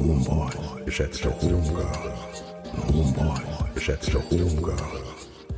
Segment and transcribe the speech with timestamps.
[0.00, 0.54] und Homeboys,
[0.86, 1.98] geschätzte Homegirls
[2.88, 3.40] und Homeboys,
[3.74, 4.82] geschätzte Homegirls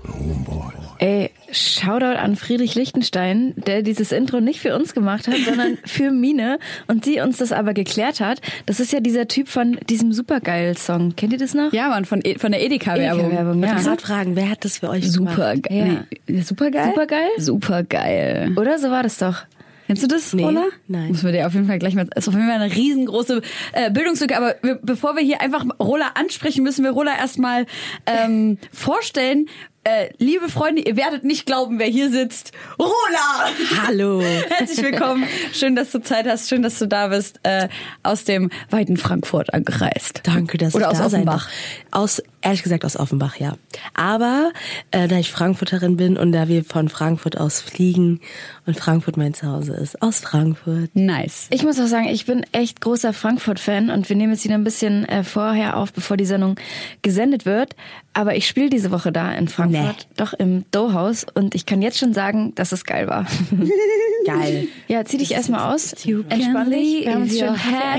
[0.05, 0.75] und Homeboys.
[0.99, 6.11] Ey, Shoutout an Friedrich Lichtenstein, der dieses Intro nicht für uns gemacht hat, sondern für
[6.11, 8.41] Mine und die uns das aber geklärt hat.
[8.67, 11.15] Das ist ja dieser Typ von diesem Supergeil-Song.
[11.17, 11.73] Kennt ihr das noch?
[11.73, 13.27] Ja, Mann, von, e von der Edeka-Werbung.
[13.27, 13.75] Edeka-Werbung, Ich ja.
[13.75, 15.63] wollte gerade fragen, wer hat das für euch Super gemacht?
[15.69, 16.07] geil.
[16.27, 16.91] Nee, supergeil?
[16.91, 17.29] Supergeil?
[17.39, 18.53] Supergeil.
[18.57, 19.43] Oder so war das doch.
[19.87, 20.65] Kennst du das, Nee, Rola?
[20.89, 21.09] nein.
[21.09, 22.07] Müssen wir dir auf jeden Fall gleich mal.
[22.17, 24.37] Ist auf jeden Fall eine riesengroße äh, Bildungslücke.
[24.37, 27.67] Aber wir, bevor wir hier einfach Rola ansprechen, müssen wir Rola erstmal
[28.07, 29.47] ähm, vorstellen.
[29.87, 32.53] Äh, liebe Freunde, ihr werdet nicht glauben, wer hier sitzt.
[32.79, 33.51] Rola!
[33.87, 34.23] Hallo.
[34.49, 35.25] Herzlich willkommen.
[35.53, 36.49] Schön, dass du Zeit hast.
[36.49, 37.39] Schön, dass du da bist.
[37.43, 37.69] Äh,
[38.03, 40.23] aus dem weiten Frankfurt angereist.
[40.25, 41.51] Danke, dass Oder ich aus da sein Offenbach.
[41.91, 42.03] darf.
[42.03, 43.59] Aus, ehrlich gesagt aus Offenbach, ja.
[43.93, 44.53] Aber
[44.91, 48.21] äh, da ich Frankfurterin bin und da wir von Frankfurt aus fliegen
[48.65, 50.95] und Frankfurt mein Zuhause ist, aus Frankfurt.
[50.95, 51.49] Nice.
[51.51, 54.65] Ich muss auch sagen, ich bin echt großer Frankfurt-Fan und wir nehmen jetzt wieder ein
[54.65, 56.57] bisschen äh, vorher auf, bevor die Sendung
[57.03, 57.77] gesendet wird.
[58.15, 59.91] Aber ich spiele diese Woche da in Frankfurt, Nee.
[60.17, 63.27] doch im Dohaus und ich kann jetzt schon sagen, dass es geil war.
[64.27, 64.69] Geil.
[64.89, 67.05] ja, zieh dich erstmal aus, entspann dich.
[67.05, 67.99] Wir haben uns schön Kaffee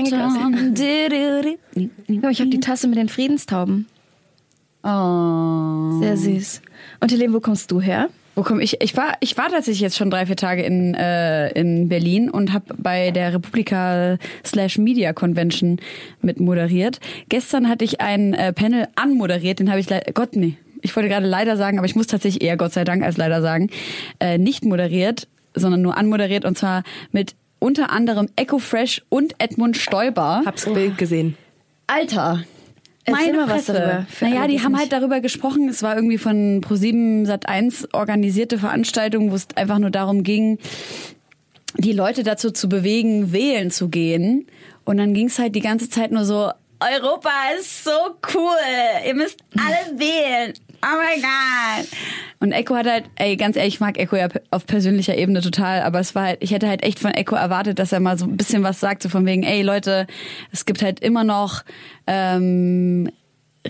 [2.30, 3.86] ich habe die Tasse mit den Friedenstauben.
[4.82, 6.00] Oh.
[6.00, 6.62] Sehr süß.
[7.00, 8.08] Und Helene, wo kommst du her?
[8.36, 8.82] Wo komme ich?
[8.82, 12.52] Ich war, ich war tatsächlich jetzt schon drei, vier Tage in, äh, in Berlin und
[12.52, 15.80] habe bei der Republika slash Media Convention
[16.20, 17.00] mit moderiert.
[17.30, 21.08] Gestern hatte ich ein äh, Panel anmoderiert, den habe ich leider, Gott, nee, ich wollte
[21.08, 23.68] gerade leider sagen, aber ich muss tatsächlich eher Gott sei Dank als leider sagen,
[24.20, 26.82] äh, nicht moderiert, sondern nur anmoderiert und zwar
[27.12, 30.42] mit unter anderem Echo Fresh und Edmund Stoiber.
[30.46, 31.36] Hab's Bild gesehen.
[31.86, 32.44] Alter.
[33.04, 35.68] Erzähl Meine mal was darüber, Naja, die haben nicht- halt darüber gesprochen.
[35.68, 40.58] Es war irgendwie von Pro7 Sat1 organisierte Veranstaltung, wo es einfach nur darum ging,
[41.78, 44.46] die Leute dazu zu bewegen, wählen zu gehen.
[44.84, 47.90] Und dann ging es halt die ganze Zeit nur so, Europa ist so
[48.34, 48.56] cool.
[49.06, 50.52] Ihr müsst alle wählen.
[50.82, 51.88] Oh mein Gott.
[52.38, 55.82] Und Echo hat halt, ey, ganz ehrlich, ich mag Echo ja auf persönlicher Ebene total,
[55.82, 58.26] aber es war halt, ich hätte halt echt von Echo erwartet, dass er mal so
[58.26, 60.06] ein bisschen was sagt, so von wegen, ey Leute,
[60.52, 61.64] es gibt halt immer noch
[62.06, 63.10] ähm,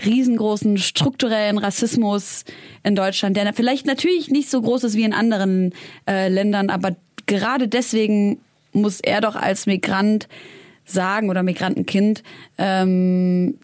[0.05, 2.43] riesengroßen strukturellen Rassismus
[2.83, 5.73] in Deutschland, der vielleicht natürlich nicht so groß ist wie in anderen
[6.07, 8.39] äh, Ländern, aber gerade deswegen
[8.73, 10.27] muss er doch als Migrant
[10.85, 12.23] sagen oder Migrantenkind
[12.57, 13.59] ähm,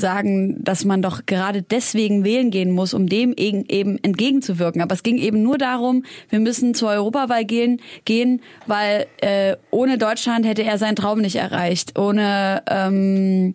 [0.00, 4.82] sagen, dass man doch gerade deswegen wählen gehen muss, um dem eben entgegenzuwirken.
[4.82, 9.98] Aber es ging eben nur darum, wir müssen zur Europawahl gehen, gehen weil äh, ohne
[9.98, 11.98] Deutschland hätte er seinen Traum nicht erreicht.
[11.98, 13.54] Ohne ähm,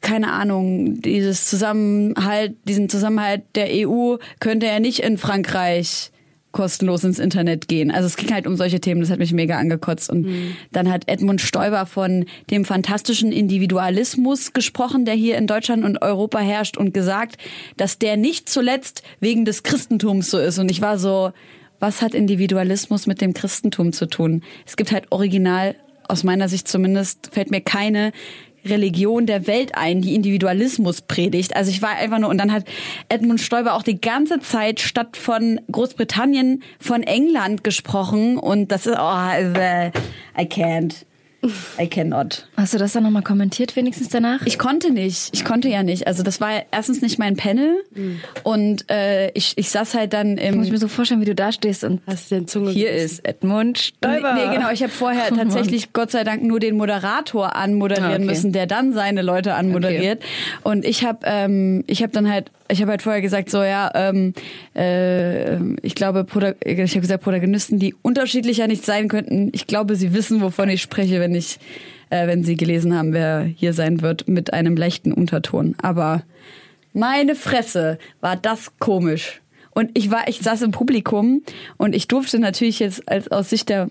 [0.00, 6.10] keine Ahnung, dieses Zusammenhalt, diesen Zusammenhalt der EU könnte er nicht in Frankreich
[6.52, 7.90] kostenlos ins Internet gehen.
[7.90, 10.10] Also es ging halt um solche Themen, das hat mich mega angekotzt.
[10.10, 10.26] Und
[10.72, 16.38] dann hat Edmund Stoiber von dem fantastischen Individualismus gesprochen, der hier in Deutschland und Europa
[16.38, 17.36] herrscht und gesagt,
[17.76, 20.58] dass der nicht zuletzt wegen des Christentums so ist.
[20.58, 21.32] Und ich war so,
[21.80, 24.42] was hat Individualismus mit dem Christentum zu tun?
[24.66, 25.76] Es gibt halt original,
[26.08, 28.12] aus meiner Sicht zumindest, fällt mir keine
[28.68, 31.56] Religion der Welt ein, die Individualismus predigt.
[31.56, 32.64] Also ich war einfach nur, und dann hat
[33.08, 38.96] Edmund Stoiber auch die ganze Zeit statt von Großbritannien von England gesprochen und das ist,
[38.96, 39.58] oh, also,
[40.38, 41.07] I can't.
[41.80, 42.48] I cannot.
[42.56, 44.42] Hast du das dann nochmal kommentiert, wenigstens danach?
[44.44, 45.30] Ich konnte nicht.
[45.32, 46.06] Ich konnte ja nicht.
[46.08, 47.76] Also das war erstens nicht mein Panel.
[48.42, 50.56] Und äh, ich, ich saß halt dann im...
[50.56, 53.04] muss ich mir so vorstellen, wie du da stehst und Hast den Zunge hier gebissen?
[53.18, 54.34] ist Edmund Stoiber.
[54.34, 54.70] Nee, genau.
[54.72, 58.24] Ich habe vorher tatsächlich Gott sei Dank nur den Moderator anmoderieren Ah, okay.
[58.24, 60.22] müssen, der dann seine Leute anmoderiert.
[60.64, 63.90] Und ich habe ähm, ich habe dann halt ich habe halt vorher gesagt so ja
[63.94, 64.32] ähm,
[64.74, 69.50] äh, ich glaube Prota- ich habe gesagt Protagonisten, die unterschiedlicher nicht sein könnten.
[69.52, 71.58] Ich glaube, sie wissen, wovon ich spreche, wenn ich
[72.10, 75.74] äh, wenn sie gelesen haben, wer hier sein wird mit einem leichten Unterton.
[75.82, 76.22] Aber
[76.92, 79.40] meine Fresse, war das komisch.
[79.70, 81.42] Und ich war, ich saß im Publikum
[81.76, 83.90] und ich durfte natürlich jetzt als aus Sicht der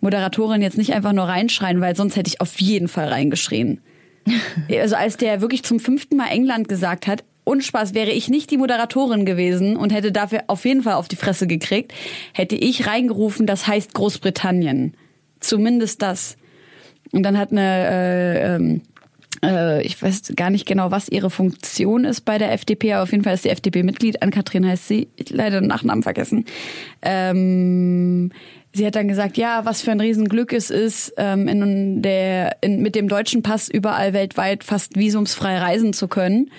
[0.00, 3.80] Moderatorin jetzt nicht einfach nur reinschreien, weil sonst hätte ich auf jeden Fall reingeschrien.
[4.70, 8.56] Also als der wirklich zum fünften Mal England gesagt hat, Unspaß, wäre ich nicht die
[8.56, 11.92] Moderatorin gewesen und hätte dafür auf jeden Fall auf die Fresse gekriegt,
[12.32, 14.94] hätte ich reingerufen, das heißt Großbritannien.
[15.40, 16.36] Zumindest das.
[17.10, 18.82] Und dann hat eine, äh, ähm,
[19.44, 23.12] äh, ich weiß gar nicht genau, was ihre Funktion ist bei der FDP, aber auf
[23.12, 24.22] jeden Fall ist sie FDP-Mitglied.
[24.22, 25.08] Ann-Kathrin heißt sie.
[25.16, 26.44] Ich leider den Nachnamen vergessen.
[27.02, 28.30] Ähm,
[28.72, 32.82] sie hat dann gesagt, ja, was für ein Riesenglück es ist, ähm, in der, in,
[32.82, 36.50] mit dem deutschen Pass überall weltweit fast visumsfrei reisen zu können.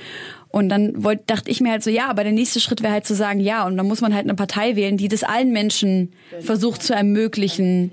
[0.53, 3.07] Und dann wollt, dachte ich mir halt so, ja, aber der nächste Schritt wäre halt
[3.07, 6.13] zu sagen, ja, und dann muss man halt eine Partei wählen, die das allen Menschen
[6.41, 7.91] versucht zu ermöglichen.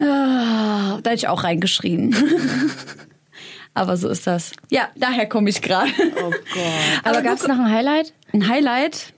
[0.00, 2.12] Ah, da hätte ich auch reingeschrien.
[3.74, 4.50] Aber so ist das.
[4.68, 5.92] Ja, daher komme ich gerade.
[6.16, 6.40] Oh Gott.
[7.04, 8.12] Aber gab es noch ein Highlight?
[8.32, 9.14] Ein Highlight.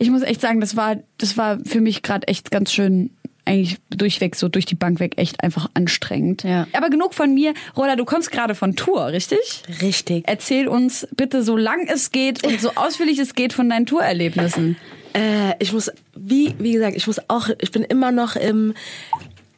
[0.00, 3.10] Ich muss echt sagen, das war, das war für mich gerade echt ganz schön,
[3.44, 6.44] eigentlich durchweg, so durch die Bank weg, echt einfach anstrengend.
[6.44, 6.66] Ja.
[6.72, 7.54] Aber genug von mir.
[7.76, 9.62] Rola, du kommst gerade von Tour, richtig?
[9.80, 10.24] Richtig.
[10.26, 14.76] Erzähl uns bitte so lang es geht und so ausführlich es geht von deinen Tourerlebnissen.
[15.14, 18.72] Äh, ich muss, wie, wie gesagt, ich muss auch, ich bin immer noch im,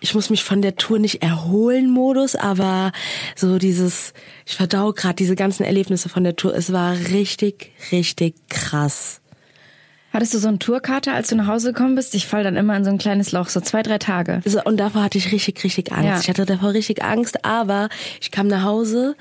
[0.01, 2.93] ich muss mich von der Tour nicht erholen Modus, aber
[3.37, 4.13] so dieses,
[4.47, 6.55] ich verdau gerade diese ganzen Erlebnisse von der Tour.
[6.55, 9.21] Es war richtig, richtig krass.
[10.15, 12.15] Hattest du so einen Tourkater, als du nach Hause gekommen bist?
[12.15, 14.43] Ich fall dann immer in so ein kleines Loch, so zwei, drei Tage.
[14.45, 16.05] So, und davor hatte ich richtig, richtig Angst.
[16.05, 16.21] Ja.
[16.21, 17.89] Ich hatte davor richtig Angst, aber
[18.21, 19.17] ich kam nach Hause,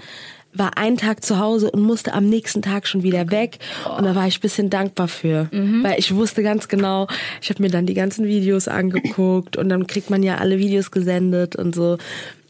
[0.53, 3.57] war einen Tag zu Hause und musste am nächsten Tag schon wieder weg.
[3.97, 5.49] Und da war ich ein bisschen dankbar für.
[5.51, 7.07] Weil ich wusste ganz genau,
[7.41, 10.91] ich habe mir dann die ganzen Videos angeguckt und dann kriegt man ja alle Videos
[10.91, 11.97] gesendet und so.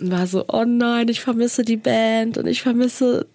[0.02, 3.26] Und war so, oh nein, ich vermisse die Band und ich vermisse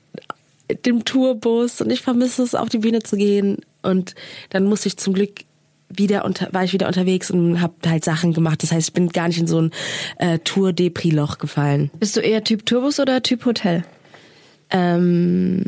[0.84, 3.56] den Tourbus und ich vermisse es, auf die Bühne zu gehen.
[3.82, 4.14] Und
[4.50, 5.44] dann musste ich zum Glück
[5.90, 8.62] wieder unter, war ich wieder unterwegs und habe halt Sachen gemacht.
[8.62, 9.70] Das heißt, ich bin gar nicht in so ein
[10.18, 11.90] äh, Tour-Depri-Loch gefallen.
[11.98, 13.84] Bist du eher Typ Tourbus oder Typ Hotel?
[14.70, 15.64] Ähm,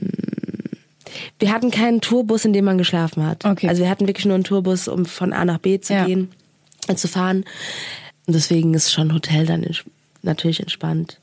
[1.39, 3.45] wir hatten keinen Tourbus, in dem man geschlafen hat.
[3.45, 3.69] Okay.
[3.69, 6.05] Also wir hatten wirklich nur einen Tourbus, um von A nach B zu Ja.
[6.05, 6.29] gehen,
[6.89, 7.45] äh, zu fahren.
[8.27, 9.67] Und deswegen ist schon Hotel dann
[10.23, 11.19] natürlich entspannt.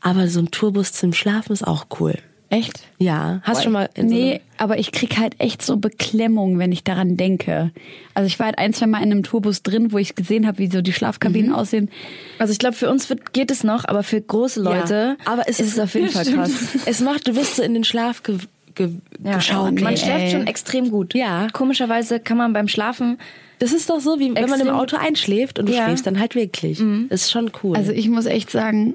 [0.00, 2.14] Aber so ein Tourbus zum Schlafen ist auch cool.
[2.48, 2.80] Echt?
[2.98, 5.76] Ja, hast du schon mal in so nee, einem- aber ich krieg halt echt so
[5.78, 7.72] Beklemmung, wenn ich daran denke.
[8.14, 10.58] Also ich war halt ein, zwei Mal in einem Tourbus drin, wo ich gesehen habe,
[10.58, 11.90] wie so die Schlafkabinen aussehen.
[12.38, 15.42] Also ich glaube, für uns wird, geht es noch, aber für große Leute Ja, aber
[15.48, 16.52] es ist ist- es auf jeden Fall krass.
[16.86, 18.38] Es macht, du wirst so in den Schlaf ge
[18.76, 18.90] ge
[19.24, 19.80] Ja, geschaukelt.
[19.82, 19.98] man ey.
[19.98, 21.14] schläft schon extrem gut.
[21.14, 21.48] Ja.
[21.52, 23.18] Komischerweise kann man beim Schlafen
[23.58, 25.80] Das ist doch so, wie wenn man im Auto einschläft und du Ja.
[25.80, 25.86] Mhm.
[25.86, 26.80] schläfst dann halt wirklich.
[27.08, 27.74] Das ist schon cool.
[27.76, 28.94] Also ich muss echt sagen,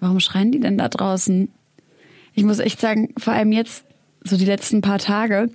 [0.00, 1.48] warum schreien die denn da draußen?
[2.34, 3.84] Ich muss echt sagen, vor allem jetzt,
[4.22, 5.50] so die letzten paar Tage,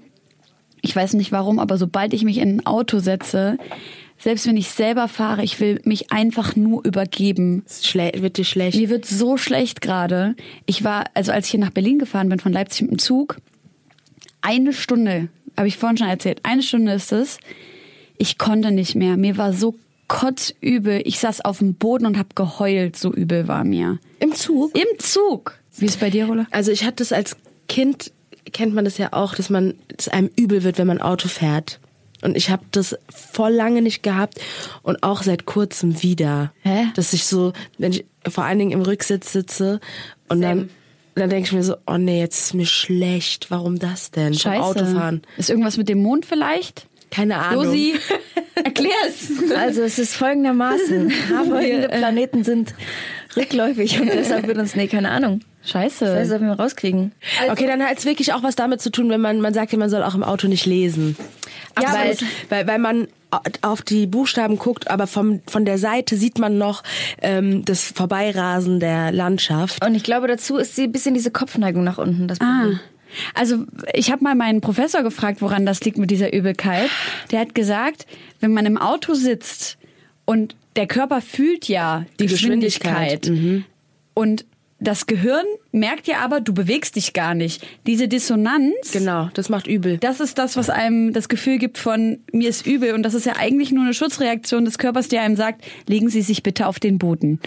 [0.81, 3.57] ich weiß nicht warum, aber sobald ich mich in ein Auto setze,
[4.17, 7.63] selbst wenn ich selber fahre, ich will mich einfach nur übergeben.
[7.65, 8.77] es wird dir schlecht.
[8.77, 10.35] Mir wird so schlecht gerade.
[10.65, 13.37] Ich war, also als ich hier nach Berlin gefahren bin von Leipzig mit dem Zug,
[14.41, 17.39] eine Stunde, habe ich vorhin schon erzählt, eine Stunde ist es.
[18.17, 19.15] Ich konnte nicht mehr.
[19.15, 19.75] Mir war so
[20.09, 21.01] kotzübel.
[21.05, 22.97] Ich saß auf dem Boden und habe geheult.
[22.97, 23.99] So übel war mir.
[24.19, 24.75] Im Zug?
[24.75, 25.57] Im Zug.
[25.77, 26.45] Wie ist es bei dir, Rola?
[26.51, 27.37] Also ich hatte das als
[27.69, 28.11] Kind,
[28.51, 31.79] kennt man das ja auch, dass man, dass einem übel wird, wenn man Auto fährt.
[32.21, 34.41] Und ich habe das voll lange nicht gehabt
[34.83, 36.51] und auch seit kurzem wieder.
[36.63, 36.87] Hä?
[36.95, 39.79] Dass ich so, wenn ich vor allen Dingen im Rücksitz sitze
[40.27, 40.69] und dann,
[41.15, 43.51] dann denke ich mir so, oh nee, jetzt ist mir schlecht.
[43.51, 44.33] Warum das denn?
[44.33, 44.61] Scheiße.
[44.61, 45.21] Autofahren.
[45.37, 46.88] Ist irgendwas mit dem Mond vielleicht?
[47.11, 47.65] Keine Ahnung.
[47.65, 47.95] Josi,
[48.55, 49.29] erklär's.
[49.57, 51.11] Also es ist folgendermaßen.
[51.49, 52.73] Folgende Planeten sind
[53.35, 55.41] rückläufig und deshalb wird uns, nee, keine Ahnung.
[55.65, 56.05] Scheiße.
[56.05, 57.11] Das sollten wir rauskriegen.
[57.51, 59.77] Okay, dann hat es wirklich auch was damit zu tun, wenn man, man sagt ja,
[59.77, 61.15] man soll auch im Auto nicht lesen.
[61.81, 62.17] Ja, weil, aber-
[62.49, 63.07] weil, weil man
[63.61, 66.81] auf die Buchstaben guckt, aber vom, von der Seite sieht man noch
[67.21, 69.85] ähm, das Vorbeirasen der Landschaft.
[69.85, 72.27] Und ich glaube, dazu ist sie ein bisschen diese Kopfneigung nach unten.
[72.27, 72.69] Das Ah.
[73.33, 76.89] Also ich habe mal meinen Professor gefragt, woran das liegt mit dieser Übelkeit.
[77.31, 78.05] Der hat gesagt,
[78.39, 79.77] wenn man im Auto sitzt
[80.25, 83.21] und der Körper fühlt ja Die Geschwindigkeit.
[83.23, 83.65] Geschwindigkeit, mhm.
[84.13, 84.45] Und
[84.81, 87.65] das Gehirn merkt ja aber, du bewegst dich gar nicht.
[87.85, 89.97] Diese Dissonanz, Genau, das macht übel.
[89.97, 92.93] das ist das, was einem das Gefühl gibt von mir ist übel.
[92.93, 96.21] Und das ist ja eigentlich nur eine Schutzreaktion des Körpers, der einem sagt, legen Sie
[96.21, 97.39] sich bitte auf den Boden.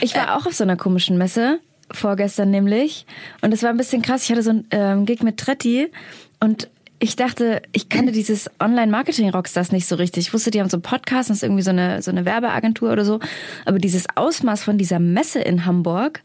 [0.00, 1.60] Ich war auch auf so einer komischen Messe,
[1.96, 3.06] vorgestern nämlich.
[3.40, 4.24] Und es war ein bisschen krass.
[4.24, 5.90] Ich hatte so einen ähm, Gig mit Tretti
[6.40, 6.68] und
[7.02, 10.28] ich dachte, ich kannte dieses Online-Marketing-Rockstars nicht so richtig.
[10.28, 12.92] Ich wusste, die haben so einen Podcast, das ist irgendwie so eine, so eine Werbeagentur
[12.92, 13.18] oder so.
[13.64, 16.22] Aber dieses Ausmaß von dieser Messe in Hamburg,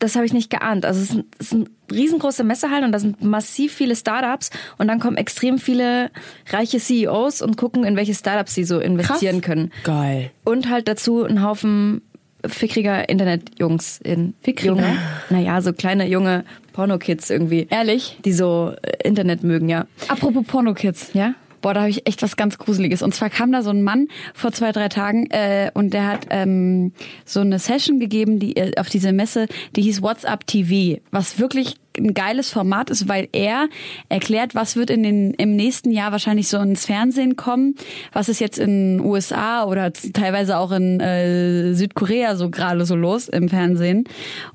[0.00, 0.84] das habe ich nicht geahnt.
[0.84, 4.88] Also es ist, ein, es eine riesengroße Messehalle und da sind massiv viele Startups und
[4.88, 6.10] dann kommen extrem viele
[6.48, 9.70] reiche CEOs und gucken, in welche Startups sie so investieren können.
[9.84, 10.32] Geil.
[10.42, 12.02] Und halt dazu ein Haufen
[12.46, 14.74] fickriger Internetjungs in Fickriger?
[14.74, 14.98] junge,
[15.30, 17.66] naja, so kleine junge Porno-Kids irgendwie.
[17.70, 18.18] Ehrlich?
[18.24, 19.86] Die so äh, Internet mögen, ja.
[20.08, 21.10] Apropos Pornokids.
[21.14, 21.34] Ja?
[21.60, 23.02] Boah, da habe ich echt was ganz Gruseliges.
[23.02, 26.26] Und zwar kam da so ein Mann vor zwei, drei Tagen äh, und der hat
[26.30, 26.92] ähm,
[27.24, 31.76] so eine Session gegeben, die äh, auf diese Messe, die hieß WhatsApp TV, was wirklich
[31.98, 33.68] ein geiles Format ist, weil er
[34.08, 37.74] erklärt, was wird in den im nächsten Jahr wahrscheinlich so ins Fernsehen kommen,
[38.12, 43.28] was ist jetzt in USA oder teilweise auch in äh, Südkorea so gerade so los
[43.28, 44.04] im Fernsehen.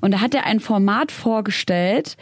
[0.00, 2.16] Und da hat er ein Format vorgestellt,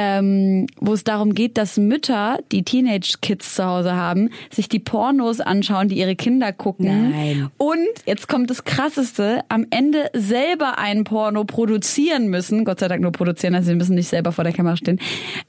[0.00, 5.40] ähm, wo es darum geht, dass Mütter, die Teenage-Kids zu Hause haben, sich die Pornos
[5.40, 7.10] anschauen, die ihre Kinder gucken.
[7.10, 7.50] Nein.
[7.58, 13.02] Und jetzt kommt das Krasseste, am Ende selber einen Porno produzieren müssen, Gott sei Dank
[13.02, 15.00] nur produzieren, also sie müssen nicht selber vor der Kamera stehen,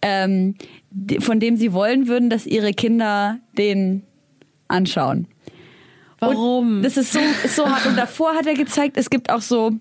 [0.01, 0.55] ähm,
[1.19, 4.01] von dem sie wollen würden, dass ihre Kinder den
[4.67, 5.27] anschauen.
[6.17, 6.77] Warum?
[6.77, 7.85] Und das ist so, ist so hart.
[7.85, 9.73] Und davor hat er gezeigt, es gibt auch so,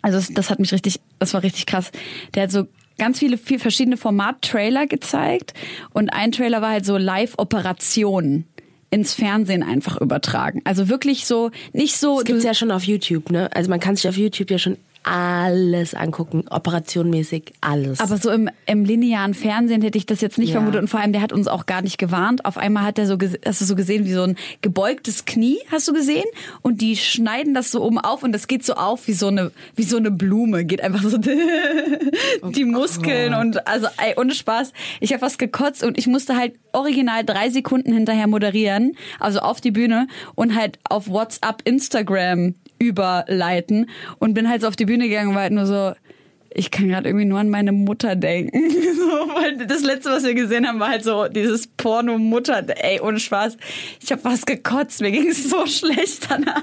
[0.00, 1.90] also das, das hat mich richtig, das war richtig krass.
[2.34, 5.54] Der hat so ganz viele viel verschiedene Format-Trailer gezeigt
[5.92, 8.46] und ein Trailer war halt so Live-Operationen
[8.90, 10.62] ins Fernsehen einfach übertragen.
[10.64, 12.16] Also wirklich so, nicht so.
[12.16, 13.50] Das gibt's du- ja schon auf YouTube, ne?
[13.54, 14.76] Also man kann sich auf YouTube ja schon
[15.06, 18.00] alles angucken, operationmäßig alles.
[18.00, 20.54] Aber so im, im linearen Fernsehen hätte ich das jetzt nicht Ja.
[20.56, 22.44] vermutet und vor allem der hat uns auch gar nicht gewarnt.
[22.44, 25.86] Auf einmal hat er so, hast du so gesehen wie so ein gebeugtes Knie, hast
[25.86, 26.24] du gesehen?
[26.60, 29.52] Und die schneiden das so oben auf und das geht so auf wie so eine,
[29.76, 31.18] wie so eine Blume, geht einfach so
[32.50, 34.72] die Muskeln und also ey, ohne Spaß.
[35.00, 39.60] Ich habe was gekotzt und ich musste halt original drei Sekunden hinterher moderieren, also auf
[39.60, 45.08] die Bühne und halt auf WhatsApp, Instagram überleiten und bin halt so auf die Bühne
[45.08, 45.92] gegangen und war halt nur so,
[46.56, 48.70] ich kann gerade irgendwie nur an meine Mutter denken.
[48.70, 52.64] so, weil das letzte, was wir gesehen haben, war halt so dieses Porno-Mutter.
[52.82, 53.56] Ey, ohne Spaß.
[54.02, 55.00] Ich habe was gekotzt.
[55.00, 56.62] Mir ging es so schlecht danach.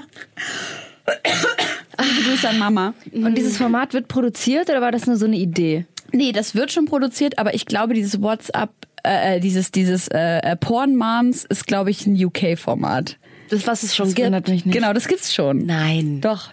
[2.02, 2.94] Liebe Grüße an Mama.
[3.12, 5.86] Und dieses Format wird produziert oder war das nur so eine Idee?
[6.12, 8.70] Nee, das wird schon produziert, aber ich glaube, dieses WhatsApp,
[9.02, 13.18] äh, dieses, dieses äh, äh, Porn Moms ist, glaube ich, ein UK-Format.
[13.54, 14.26] Das, was es schon Das gibt.
[14.26, 14.74] wundert mich nicht.
[14.74, 15.64] Genau, das gibt's schon.
[15.66, 16.20] Nein.
[16.20, 16.50] Doch.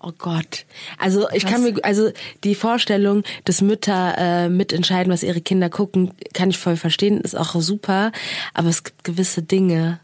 [0.00, 0.64] Oh Gott.
[0.98, 2.10] Also ich kann mir, also
[2.44, 7.36] die Vorstellung, dass Mütter äh, mitentscheiden, was ihre Kinder gucken, kann ich voll verstehen, ist
[7.36, 8.12] auch super.
[8.54, 9.98] Aber es gibt gewisse Dinge,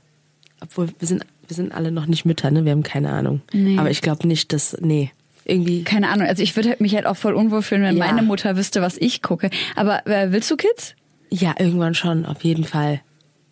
[0.61, 2.65] obwohl wir sind, wir sind alle noch nicht Mütter, ne?
[2.65, 3.43] Wir haben keine Ahnung.
[3.53, 3.79] Nee.
[3.79, 5.13] Aber ich glaube nicht, dass, nee,
[5.45, 5.85] irgendwie.
[5.85, 6.27] Keine Ahnung.
[6.27, 8.07] Also ich würde mich halt auch voll unwohl fühlen, wenn Ja.
[8.07, 9.49] meine Mutter wüsste, was ich gucke.
[9.77, 10.95] Aber äh, willst du Kids?
[11.31, 13.01] Ja, irgendwann schon, auf jeden Fall.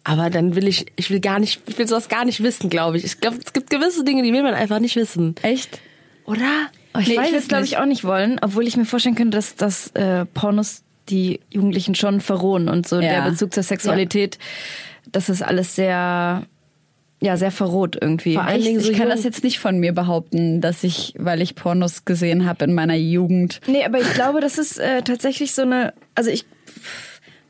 [0.04, 2.96] Aber dann will ich, ich will gar nicht, ich will sowas gar nicht wissen, glaube
[2.96, 3.04] ich.
[3.04, 5.34] Ich glaube, es gibt gewisse Dinge, die will man einfach nicht wissen.
[5.42, 5.80] Echt?
[6.24, 6.42] Oder?
[6.94, 8.84] Oh, ich Nee, ich weiß will's es, glaube ich, auch nicht wollen, obwohl ich mir
[8.84, 13.22] vorstellen könnte, dass, dass äh, Pornos die Jugendlichen schon verrohen und so Ja.
[13.24, 14.38] der Bezug zur Sexualität,
[15.10, 16.46] das ist alles sehr,
[17.20, 18.34] ja, sehr verroht irgendwie.
[18.34, 18.62] Vor allen?
[18.62, 19.16] Dingen so ich kann jung.
[19.16, 22.94] das jetzt nicht von mir behaupten, dass ich, weil ich Pornos gesehen habe in meiner
[22.96, 23.60] Jugend.
[23.66, 26.44] Nee, aber ich glaube, das ist äh, tatsächlich so eine, also ich,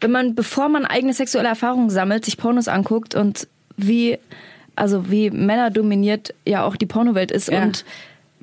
[0.03, 4.19] wenn man, bevor man eigene sexuelle Erfahrungen sammelt, sich Pornos anguckt und wie,
[4.77, 7.63] also wie Männer dominiert ja auch die Pornowelt ist Ja.
[7.63, 7.85] und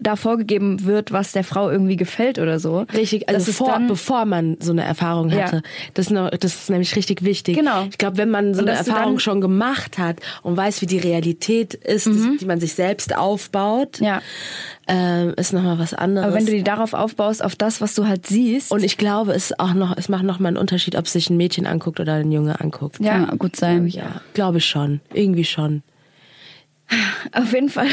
[0.01, 2.85] da vorgegeben wird, was der Frau irgendwie gefällt oder so.
[2.93, 5.43] Richtig, also Das vor, dann- bevor man so eine Erfahrung Ja.
[5.43, 5.61] hatte.
[5.93, 7.57] Das, ist noch, das ist nämlich richtig wichtig.
[7.57, 7.83] Genau.
[7.89, 10.99] Ich glaube, wenn man so Und eine Erfahrung schon gemacht hat und weiß, wie die
[10.99, 14.05] Realität ist, die, die man sich selbst aufbaut, Mhm.
[14.05, 14.21] Ja.
[14.89, 16.25] Ähm, ist nochmal was anderes.
[16.27, 18.71] Aber wenn du die darauf aufbaust, auf das, was du halt siehst.
[18.71, 21.29] und ich glaube, es ist auch noch, es macht noch mal einen Unterschied, ob sich
[21.29, 22.99] ein Mädchen anguckt oder ein Junge anguckt.
[22.99, 23.87] Ja, Kann gut sein.
[23.87, 24.99] Ja, glaube ich schon.
[25.13, 25.83] Irgendwie schon.
[27.33, 27.87] auf jeden Fall.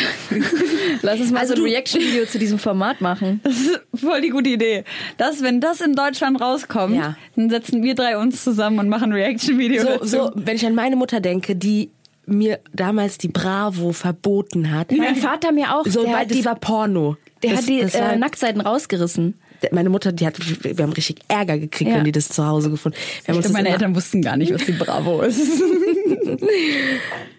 [1.03, 3.41] Lass uns mal Also so ein Reaction-Video zu diesem Format machen.
[3.45, 4.85] Das ist voll die gute Idee.
[5.19, 7.17] Das, wenn das in Deutschland rauskommt, Ja.
[7.37, 10.75] dann setzen wir drei uns zusammen und machen ein Reaction-Video So, so, wenn ich an
[10.75, 11.91] meine Mutter denke, die
[12.27, 14.91] mir damals die Bravo verboten hat.
[14.93, 15.87] Mein Vater mir auch.
[15.87, 17.17] So, der weil die, war Porno.
[17.43, 19.35] der das, hat die war, äh, Nacktseiten rausgerissen.
[19.71, 21.97] meine Mutter, die hat, wir haben richtig Ärger gekriegt, Ja.
[21.99, 22.99] wenn die das zu Hause gefunden.
[23.25, 25.41] Wir haben Ich meine Eltern wussten gar nicht, was die Bravo ist.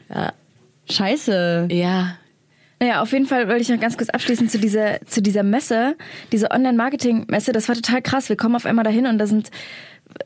[0.09, 0.33] Ja.
[0.89, 1.67] Scheiße.
[1.71, 2.17] Ja.
[2.79, 5.95] Naja, auf jeden Fall wollte ich noch ganz kurz abschließen zu dieser, zu dieser Messe,
[6.31, 7.51] diese Online-Marketing-Messe.
[7.51, 8.29] Das war total krass.
[8.29, 9.49] Wir kommen auf einmal dahin und da sind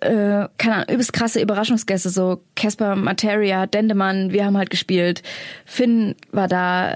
[0.02, 5.24] äh, keine Ahnung, übelst krasse Überraschungsgäste, so Casper Materia, Dendemann, wir haben halt gespielt,
[5.66, 6.90] Finn war da,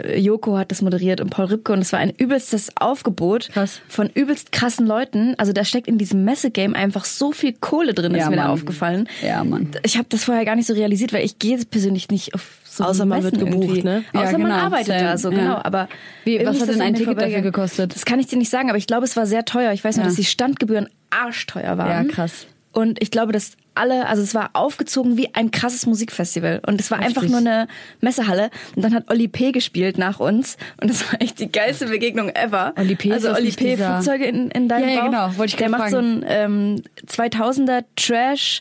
[0.00, 3.80] äh, Joko hat das moderiert und Paul Ripke und es war ein übelstes Aufgebot Krass.
[3.88, 5.34] von übelst krassen Leuten.
[5.38, 8.42] Also da steckt in diesem Messegame einfach so viel Kohle drin, ist Ja, mir da
[8.44, 8.50] Mann.
[8.52, 9.08] aufgefallen.
[9.22, 9.70] Ja, Mann.
[9.82, 12.84] Ich habe das vorher gar nicht so realisiert, weil ich gehe persönlich nicht auf so
[12.84, 13.82] Außer man Messen wird gebucht, irgendwie.
[13.82, 14.04] ne?
[14.14, 15.00] Ja, Außer man genau, arbeitet same.
[15.02, 15.38] da so, Ja.
[15.38, 15.60] genau.
[15.64, 15.88] Aber
[16.24, 17.94] Wie, was ist hat das denn ein mir Ticket dafür gekostet?
[17.94, 19.72] Das kann ich dir nicht sagen, aber ich glaube, es war sehr teuer.
[19.72, 20.08] Ich weiß nur, Ja.
[20.08, 22.06] dass die Standgebühren arschteuer waren.
[22.08, 22.46] Ja, krass.
[22.72, 26.60] Und ich glaube, dass alle, also es war aufgezogen wie ein krasses Musikfestival.
[26.66, 27.30] Und es war einfach Heftig.
[27.30, 27.66] nur eine
[28.00, 28.50] Messehalle.
[28.76, 29.50] Und dann hat Olli P.
[29.52, 30.56] gespielt nach uns.
[30.80, 32.74] Und das war echt die geilste Begegnung ever.
[32.76, 33.08] Olli P.
[33.08, 33.70] ist Also nicht P.
[33.70, 35.10] dieser- Flugzeuge in, in deinem Ja, ja, Bauch.
[35.10, 35.38] genau.
[35.38, 36.24] Wollte ich Der macht so fragen.
[36.24, 38.60] ein ähm, 2000er Trash,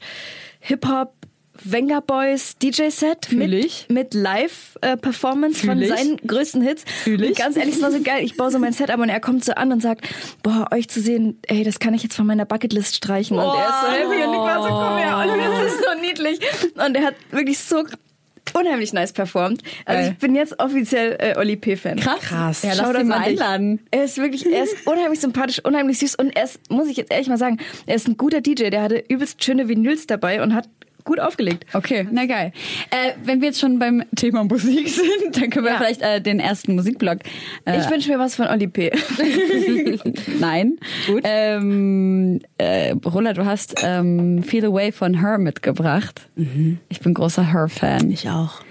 [0.61, 1.13] Hip-Hop,
[1.63, 6.83] Venga Boys DJ-Set mit, mit Live-Performance Fühl von seinen größten Hits.
[7.03, 7.29] Fühl ich.
[7.29, 8.23] Und ganz ehrlich, es war so geil.
[8.23, 10.07] Ich baue so mein Set ab und er kommt so an und sagt,
[10.43, 13.37] boah, euch zu sehen, ey, das kann ich jetzt von meiner Bucketlist streichen.
[13.37, 16.01] Und er ist so happy und ich war so, komm her, und das ist so
[16.01, 16.39] niedlich.
[16.75, 17.83] Und er hat wirklich so
[18.53, 19.61] unheimlich nice performt.
[19.85, 21.99] Also ich bin jetzt offiziell äh, Oli P-Fan.
[21.99, 22.19] Krass.
[22.21, 22.63] Krass.
[22.63, 23.79] Ja, lass ihn mal einladen.
[23.91, 27.11] Er ist wirklich, er ist unheimlich sympathisch, unheimlich süß und er ist, muss ich jetzt
[27.11, 28.69] ehrlich mal sagen, er ist ein guter DJ.
[28.69, 30.67] Der hatte übelst schöne Vinyls dabei und hat
[31.09, 31.65] gut aufgelegt.
[31.73, 32.53] Okay, na geil.
[32.91, 35.77] Äh, wenn wir jetzt schon beim Thema Musik sind, dann können wir Ja.
[35.79, 37.17] vielleicht äh, den ersten Musikblock.
[37.65, 38.91] Äh, Ich wünsche mir was von Oli P.
[40.39, 40.77] nein.
[41.07, 41.21] Gut.
[41.23, 46.29] Ähm, äh, Rolla, du hast ähm, Feel Away von Her mitgebracht.
[46.89, 48.11] Ich bin großer Her-Fan.
[48.11, 48.61] Ich auch.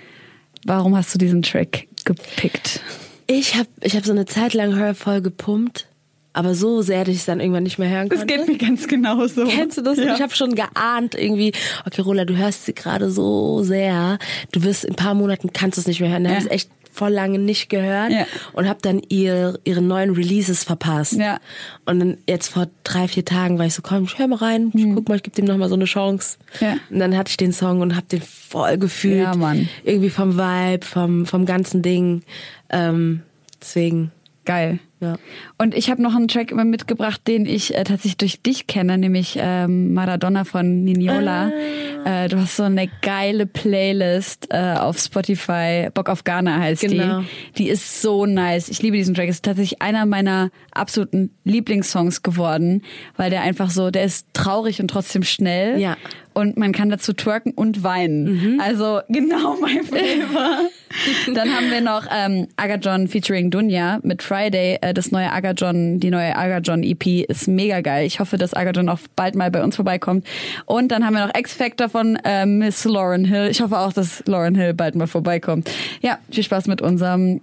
[0.64, 2.80] Warum hast du diesen Track gepickt?
[3.26, 5.87] Ich habe ich hab so eine Zeit lang Her voll gepumpt,
[6.38, 8.34] aber so sehr, dass ich es dann irgendwann nicht mehr hören Das konnte.
[8.36, 9.44] geht mir ganz genauso.
[9.46, 9.98] Kennst du das?
[9.98, 10.14] Ja.
[10.14, 11.52] Ich habe schon geahnt irgendwie,
[11.84, 14.18] okay, Rola, du hörst sie gerade so sehr.
[14.52, 16.22] Du wirst in ein paar Monaten kannst du es nicht mehr hören.
[16.24, 16.38] Dann Ja.
[16.38, 18.26] es echt voll lange nicht gehört Ja.
[18.54, 21.12] und habe dann ihr, ihre neuen Releases verpasst.
[21.14, 21.38] Ja.
[21.84, 24.70] Und dann jetzt vor drei, vier Tagen war ich so, komm, ich hör mal rein,
[24.74, 26.38] ich guck mal, ich gebe dem noch mal so eine Chance.
[26.60, 26.76] Ja.
[26.90, 29.22] Und dann hatte ich den Song und habe den voll gefühlt.
[29.22, 29.68] Ja, Mann.
[29.84, 32.22] Irgendwie vom Vibe, vom, vom ganzen Ding.
[32.70, 33.22] Ähm,
[33.60, 34.10] deswegen,
[34.44, 34.78] Geil.
[35.00, 35.16] Ja.
[35.58, 39.38] Und ich habe noch einen Track mitgebracht, den ich äh, tatsächlich durch dich kenne, nämlich
[39.40, 41.50] ähm, Maradona von Niniola.
[42.04, 45.88] Äh, du hast so eine geile Playlist äh, auf Spotify.
[45.92, 47.20] Bock auf Ghana heißt Genau.
[47.20, 47.64] die.
[47.64, 48.68] Die ist so nice.
[48.68, 49.28] Ich liebe diesen Track.
[49.28, 52.82] Ist tatsächlich einer meiner absoluten Lieblingssongs geworden,
[53.16, 55.78] weil der einfach so, der ist traurig und trotzdem schnell.
[55.80, 55.96] Ja.
[56.38, 58.60] Und man kann dazu twerken und weinen.
[58.60, 60.68] Also genau mein Flavor.
[61.34, 64.78] Dann haben wir noch ähm, Agajon featuring Dunja mit Friday.
[64.80, 68.06] Äh, das neue Agajon, die neue Agajon EP ist mega geil.
[68.06, 70.28] Ich hoffe, dass Agajon auch bald mal bei uns vorbeikommt.
[70.64, 73.48] Und dann haben wir noch X Factor von äh, Miss Lauren Hill.
[73.50, 75.68] Ich hoffe auch, dass Lauren Hill bald mal vorbeikommt.
[76.02, 77.40] Ja, viel Spaß mit unserem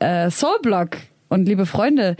[0.00, 0.96] äh, Soulblog.
[1.28, 2.16] Und liebe Freunde,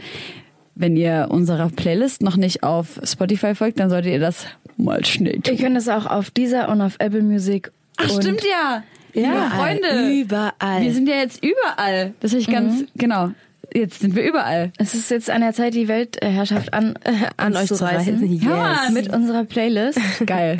[0.75, 5.39] wenn ihr unserer Playlist noch nicht auf Spotify folgt, dann solltet ihr das mal schnell
[5.39, 5.55] tun.
[5.55, 7.71] Ihr könnt es auch auf dieser und auf Apple Music.
[7.97, 8.83] Ach, und stimmt ja.
[9.13, 10.11] Liebe Überall, Freunde.
[10.21, 10.81] überall.
[10.81, 12.13] Wir sind ja jetzt überall.
[12.19, 13.29] Das habe ich ganz, genau.
[13.71, 14.71] Jetzt sind wir überall.
[14.79, 18.25] Es ist jetzt an der Zeit, die Weltherrschaft an, äh, An euch zu reißen.
[18.31, 18.43] Yes.
[18.43, 18.93] Ja, Mann.
[18.93, 19.99] Mit unserer Playlist.
[20.25, 20.57] Geil.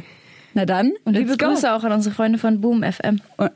[0.53, 1.47] Na dann, Und let's liebe go.
[1.51, 3.21] Grüße auch an unsere Freunde von Boom FM.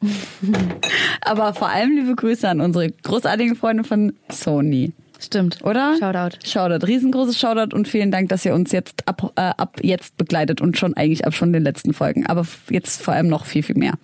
[1.20, 4.92] Aber vor allem liebe Grüße an unsere großartigen Freunde von Sony.
[5.20, 5.58] Stimmt.
[5.64, 5.96] Oder?
[5.98, 6.38] Shoutout.
[6.44, 6.86] Shoutout.
[6.86, 10.78] Riesengroßes Shoutout und vielen Dank, dass ihr uns jetzt ab, äh, ab jetzt begleitet und
[10.78, 12.26] schon eigentlich ab schon den letzten Folgen.
[12.26, 13.94] Aber jetzt vor allem noch viel, viel mehr.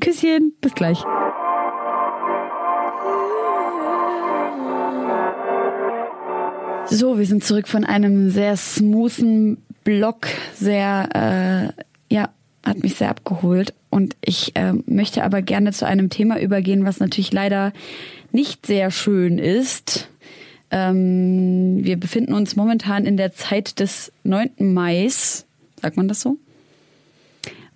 [0.00, 0.52] Küsschen.
[0.60, 1.02] Bis gleich.
[6.90, 12.30] So, wir sind zurück von einem sehr smoothen Block, sehr, äh, ja,
[12.64, 13.74] hat mich sehr abgeholt.
[13.90, 17.72] Und ich äh, möchte aber gerne zu einem Thema übergehen, was natürlich leider
[18.32, 20.08] nicht sehr schön ist.
[20.70, 24.50] Ähm, wir befinden uns momentan in der Zeit des 9.
[24.58, 25.46] Mais.
[25.80, 26.36] Sagt man das so?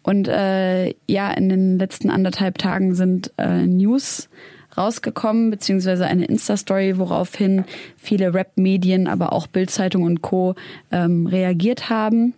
[0.03, 4.29] Und äh, ja, in den letzten anderthalb Tagen sind äh, News
[4.77, 7.65] rausgekommen, beziehungsweise eine Insta-Story, woraufhin
[7.97, 10.55] viele Rap-Medien, aber auch Bild-Zeitung und Co.
[10.91, 12.35] Ähm, reagiert haben.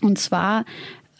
[0.00, 0.64] Und zwar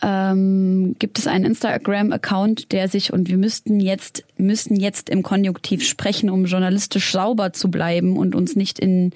[0.00, 5.86] ähm, gibt es einen Instagram-Account, der sich, und wir müssten jetzt, müssen jetzt im Konjunktiv
[5.86, 9.12] sprechen, um journalistisch sauber zu bleiben und uns nicht in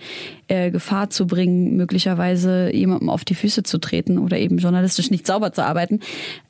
[0.49, 5.27] äh, Gefahr zu bringen, möglicherweise jemandem auf die Füße zu treten oder eben journalistisch nicht
[5.27, 6.01] sauber zu arbeiten.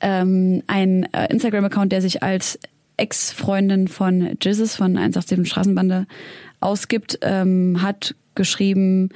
[0.01, 2.57] Ähm, ein äh, Instagram-Account, der sich als
[2.97, 6.07] Ex-Freundin von Jesus von 187 Straßenbande
[6.59, 9.09] ausgibt, ähm, hat geschrieben,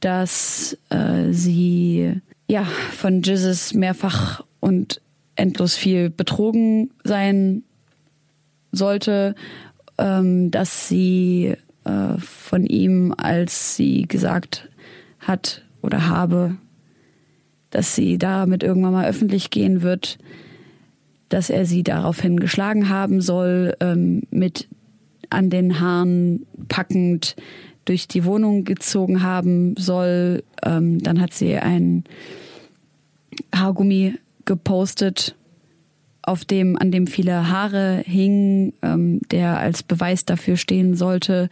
[0.00, 5.02] dass äh, sie ja von Jesus mehrfach und
[5.34, 7.64] endlos viel betrogen sein
[8.70, 9.34] sollte,
[9.98, 14.68] ähm, dass sie äh, von ihm, als sie gesagt
[15.18, 16.56] hat oder habe,
[17.70, 20.18] dass sie damit irgendwann mal öffentlich gehen wird,
[21.28, 24.68] dass er sie daraufhin geschlagen haben soll, ähm, mit
[25.28, 27.34] an den Haaren packend
[27.84, 30.44] durch die Wohnung gezogen haben soll.
[30.64, 32.04] Ähm, dann hat sie ein
[33.52, 35.34] Haargummi gepostet,
[36.22, 41.48] auf dem, an dem viele Haare hingen, ähm, der als Beweis dafür stehen sollte,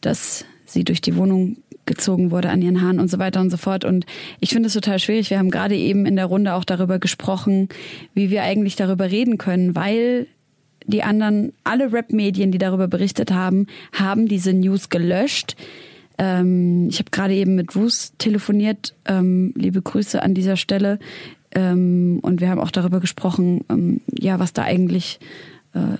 [0.00, 3.56] dass sie durch die Wohnung gezogen wurde an ihren Haaren und so weiter und so
[3.56, 3.84] fort.
[3.84, 4.06] Und
[4.38, 5.30] ich finde es total schwierig.
[5.30, 7.68] Wir haben gerade eben in der Runde auch darüber gesprochen,
[8.14, 10.26] wie wir eigentlich darüber reden können, weil
[10.86, 15.56] die anderen, alle Rap-Medien, die darüber berichtet haben, haben diese News gelöscht.
[16.18, 18.94] Ähm, ich habe gerade eben mit Bruce telefoniert.
[19.06, 20.98] Ähm, liebe Grüße an dieser Stelle.
[21.54, 25.18] Ähm, und wir haben auch darüber gesprochen, ähm, ja, was da eigentlich
[25.74, 25.98] äh,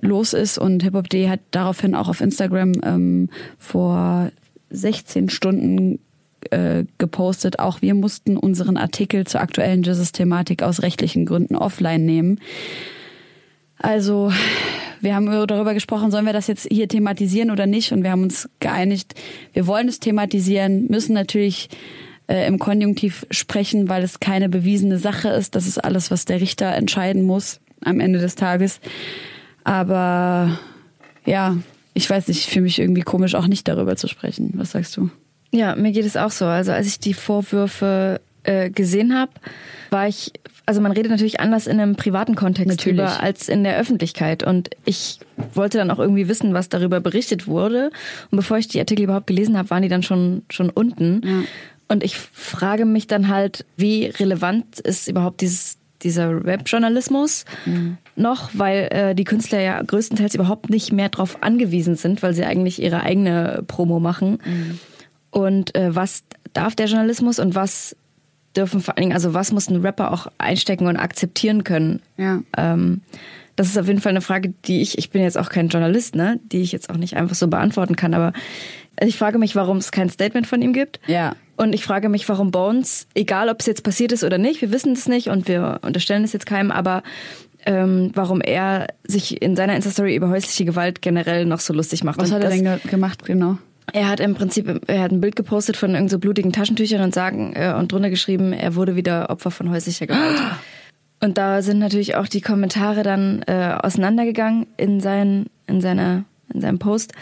[0.00, 0.58] los ist.
[0.58, 3.28] Und Hip-Hop.de hat daraufhin auch auf Instagram ähm,
[3.58, 4.30] vor
[4.70, 5.98] 16 Stunden
[6.50, 7.58] äh, gepostet.
[7.58, 12.40] Auch wir mussten unseren Artikel zur aktuellen Jesus-Thematik aus rechtlichen Gründen offline nehmen.
[13.78, 14.32] Also
[15.00, 17.92] wir haben darüber gesprochen, sollen wir das jetzt hier thematisieren oder nicht?
[17.92, 19.14] Und wir haben uns geeinigt,
[19.52, 21.68] wir wollen es thematisieren, müssen natürlich
[22.28, 25.54] äh, im Konjunktiv sprechen, weil es keine bewiesene Sache ist.
[25.54, 28.80] Das ist alles, was der Richter entscheiden muss am Ende des Tages.
[29.64, 30.58] Aber
[31.24, 31.56] ja,
[31.94, 34.52] ich weiß nicht, ich fühle mich irgendwie komisch, auch nicht darüber zu sprechen.
[34.56, 35.10] Was sagst du?
[35.52, 36.44] Ja, mir geht es auch so.
[36.44, 39.32] Also als ich die Vorwürfe äh, gesehen habe,
[39.90, 40.32] war ich
[40.66, 42.98] also man redet natürlich anders in einem privaten Kontext natürlich.
[42.98, 44.42] drüber als in der Öffentlichkeit.
[44.42, 45.20] Und ich
[45.54, 47.90] wollte dann auch irgendwie wissen, was darüber berichtet wurde.
[48.32, 51.22] Und bevor ich die Artikel überhaupt gelesen habe, waren die dann schon, schon unten.
[51.24, 51.42] Ja.
[51.88, 57.98] Und ich frage mich dann halt, wie relevant ist überhaupt dieses, dieser Webjournalismus mhm.
[58.16, 62.44] noch, weil äh, die Künstler ja größtenteils überhaupt nicht mehr darauf angewiesen sind, weil sie
[62.44, 64.38] eigentlich ihre eigene Promo machen.
[64.44, 64.80] Mhm.
[65.30, 67.94] Und äh, was darf der Journalismus und was
[68.56, 72.00] dürfen vor allen Dingen, also was muss ein Rapper auch einstecken und akzeptieren können?
[72.16, 72.42] Ja.
[72.56, 73.02] Ähm,
[73.54, 76.14] das ist auf jeden Fall eine Frage, die ich, ich bin jetzt auch kein Journalist,
[76.14, 78.32] ne, die ich jetzt auch nicht einfach so beantworten kann, aber
[79.00, 81.00] ich frage mich, warum es kein Statement von ihm gibt.
[81.06, 81.36] Ja.
[81.56, 84.72] Und ich frage mich, warum Bones, egal ob es jetzt passiert ist oder nicht, wir
[84.72, 87.02] wissen es nicht und wir unterstellen es jetzt keinem, aber
[87.64, 92.18] ähm, warum er sich in seiner Insta-Story über häusliche Gewalt generell noch so lustig macht.
[92.18, 93.58] Was und hat er denn gemacht, genau?
[93.92, 97.14] Er hat im Prinzip, er hat ein Bild gepostet von irgend so blutigen Taschentüchern und
[97.14, 100.40] sagen äh, und drunter geschrieben, er wurde wieder Opfer von häuslicher Gewalt.
[101.18, 106.60] Und da sind natürlich auch die Kommentare dann äh, auseinandergegangen in sein, in seiner, in
[106.60, 107.14] seinem Post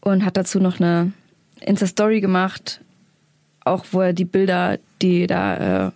[0.00, 1.12] und hat dazu noch eine
[1.60, 2.80] Insta-Story gemacht,
[3.68, 5.90] auch wo er die Bilder, die da äh,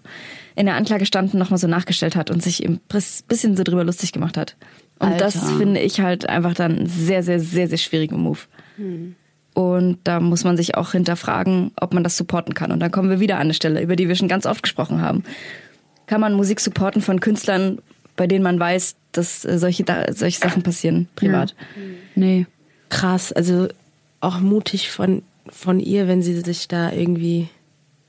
[0.55, 2.81] in der Anklage standen, nochmal so nachgestellt hat und sich ein
[3.29, 4.57] bisschen so drüber lustig gemacht hat.
[4.99, 5.25] Und Alter.
[5.25, 8.39] das finde ich halt einfach dann einen sehr, sehr, sehr, sehr schwierigen Move.
[8.77, 9.17] Hm.
[9.55, 12.73] Und da muss man sich auch hinterfragen, ob man das supporten kann.
[12.73, 15.03] Und dann kommen wir wieder an eine Stelle, über die wir schon ganz oft gesprochen
[15.03, 15.25] haben.
[16.07, 17.79] Kann man Musik supporten von Künstlern,
[18.17, 21.51] bei denen man weiß, dass äh, solche, solche Sachen passieren, privat?
[21.77, 21.83] Ja.
[22.15, 22.47] Nee.
[22.89, 23.69] Krass, also
[24.21, 27.49] auch mutig von, von ihr, wenn sie sich da irgendwie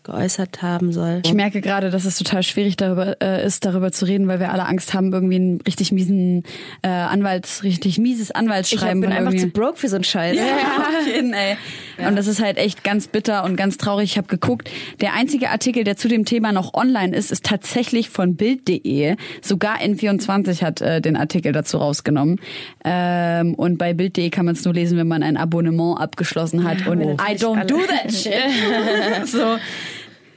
[0.04, 1.22] geäußert haben soll.
[1.26, 4.52] Ich merke gerade, dass es total schwierig darüber äh, ist, darüber zu reden, weil wir
[4.52, 6.44] alle Angst haben, irgendwie einen richtig miesen
[6.82, 9.04] äh, Anwalts, richtig mieses Anwaltsschreiben.
[9.04, 10.38] Ich bin einfach zu broke für so einen Scheiß.
[10.38, 11.58] Ja, auf jeden, ey.
[11.98, 12.08] Ja.
[12.08, 14.12] Und das ist halt echt ganz bitter und ganz traurig.
[14.12, 14.70] Ich habe geguckt,
[15.02, 19.16] der einzige Artikel, der zu dem Thema noch online ist, ist tatsächlich von Bild.de.
[19.42, 22.40] Sogar N24 hat äh, den Artikel dazu rausgenommen.
[22.84, 26.88] Ähm, und bei Bild.de kann man es nur lesen, wenn man ein Abonnement abgeschlossen hat.
[26.88, 28.34] Und oh, I don't do that shit.
[29.26, 29.58] so.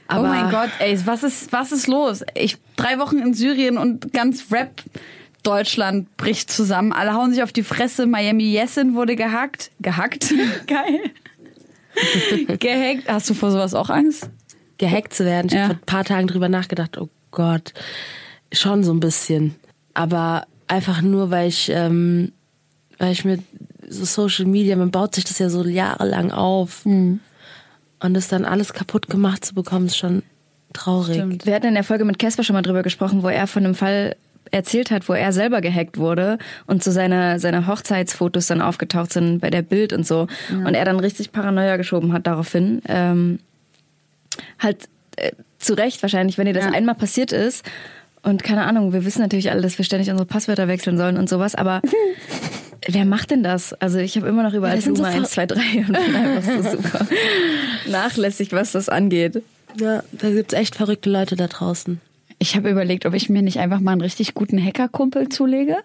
[0.07, 2.23] Aber oh mein Gott, ey, was ist, was ist los?
[2.33, 4.81] Ich drei Wochen in Syrien und ganz Rap
[5.43, 6.91] Deutschland bricht zusammen.
[6.91, 8.05] Alle hauen sich auf die Fresse.
[8.05, 9.71] Miami Yesin wurde gehackt.
[9.79, 10.33] Gehackt?
[10.67, 11.11] Geil.
[12.59, 13.07] Gehackt.
[13.07, 14.29] Hast du vor sowas auch Angst?
[14.77, 15.47] Gehackt zu werden.
[15.47, 15.63] Ich ja.
[15.63, 16.97] habe vor ein paar Tagen drüber nachgedacht.
[16.97, 17.73] Oh Gott.
[18.51, 19.55] Schon so ein bisschen.
[19.93, 22.31] Aber einfach nur, weil ich, ähm,
[22.97, 23.39] weil ich mir
[23.87, 26.85] so Social Media, man baut sich das ja so jahrelang auf.
[26.85, 27.19] Mhm.
[27.99, 30.21] Und das dann alles kaputt gemacht zu bekommen, ist schon
[30.73, 31.15] traurig.
[31.15, 31.45] Stimmt.
[31.45, 33.75] Wir hatten in der Folge mit Casper schon mal drüber gesprochen, wo er von einem
[33.75, 34.15] Fall
[34.51, 39.39] erzählt hat, wo er selber gehackt wurde und so seine, seine Hochzeitsfotos dann aufgetaucht sind
[39.39, 40.27] bei der Bild und so.
[40.49, 40.67] Ja.
[40.67, 42.81] Und er dann richtig Paranoia geschoben hat daraufhin.
[42.87, 43.39] Ähm,
[44.59, 46.71] halt äh, zu Recht wahrscheinlich, wenn dir das ja.
[46.71, 47.65] einmal passiert ist.
[48.23, 51.29] Und keine Ahnung, wir wissen natürlich alle, dass wir ständig unsere Passwörter wechseln sollen und
[51.29, 51.81] sowas, aber
[52.89, 53.73] Wer macht denn das?
[53.73, 56.43] Also ich habe immer noch überall ja, Nummer so 1, 2, 3 und bin einfach
[56.43, 57.07] so super
[57.89, 59.43] nachlässig, was das angeht.
[59.79, 61.99] Ja, da gibt's echt verrückte Leute da draußen.
[62.39, 65.77] Ich habe überlegt, ob ich mir nicht einfach mal einen richtig guten Hackerkumpel zulege.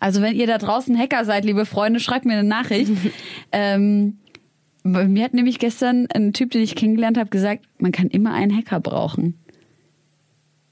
[0.00, 2.90] Also wenn ihr da draußen Hacker seid, liebe Freunde, schreibt mir eine Nachricht.
[3.52, 4.18] ähm,
[4.84, 8.56] mir hat nämlich gestern ein Typ, den ich kennengelernt habe, gesagt, man kann immer einen
[8.56, 9.38] Hacker brauchen.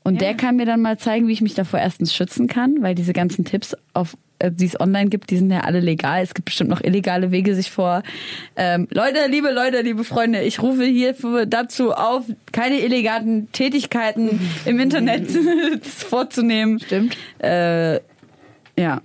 [0.02, 0.20] Und ja.
[0.20, 3.12] der kann mir dann mal zeigen, wie ich mich davor erstens schützen kann, weil diese
[3.12, 4.16] ganzen Tipps, auf,
[4.50, 6.22] die es online gibt, die sind ja alle legal.
[6.22, 8.02] Es gibt bestimmt noch illegale Wege, sich vor.
[8.56, 11.14] Ähm, Leute, liebe Leute, liebe Freunde, ich rufe hier
[11.46, 15.30] dazu auf, keine illegalen Tätigkeiten im Internet
[15.82, 16.80] vorzunehmen.
[16.80, 17.16] Stimmt.
[17.38, 17.96] Äh,
[18.78, 19.02] ja.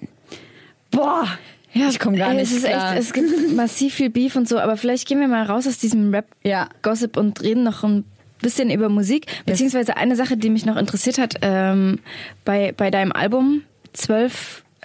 [0.91, 1.27] Boah.
[1.73, 2.93] Ja, ich komme gar nicht es ist klar.
[2.93, 5.77] Echt, es gibt massiv viel Beef und so, aber vielleicht gehen wir mal raus aus
[5.77, 7.21] diesem Rap-Gossip ja.
[7.21, 8.05] und reden noch ein
[8.41, 9.25] bisschen über Musik.
[9.45, 11.99] Beziehungsweise eine Sache, die mich noch interessiert hat, ähm,
[12.45, 13.63] bei, bei deinem Album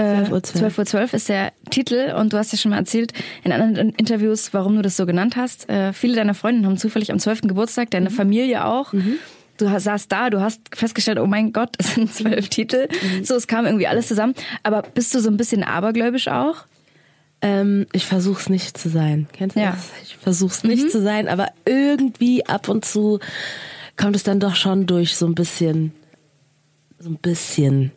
[0.01, 0.59] 12 12 Uhr 12.
[0.61, 3.13] 12 Uhr 12 ist der Titel und du hast ja schon mal erzählt
[3.45, 5.69] in anderen Interviews, warum du das so genannt hast.
[5.69, 7.43] Äh, viele deiner Freundinnen haben zufällig am 12.
[7.43, 8.15] Geburtstag, deine mhm.
[8.15, 8.93] Familie auch.
[8.93, 9.17] Mhm.
[9.59, 12.89] Du saßt da, du hast festgestellt, oh mein Gott, es sind zwölf Titel.
[12.91, 13.25] Mhm.
[13.25, 14.35] So, es kam irgendwie alles zusammen.
[14.63, 16.65] Aber bist du so ein bisschen abergläubisch auch?
[17.43, 19.29] Ähm, ich versuch's nicht zu sein.
[19.33, 19.73] Kennst du ja.
[19.73, 19.91] das?
[20.03, 20.89] Ich versuch's nicht mhm.
[20.89, 23.19] zu sein, aber irgendwie ab und zu
[23.97, 25.93] kommt es dann doch schon durch so ein bisschen,
[26.99, 27.93] so ein bisschen,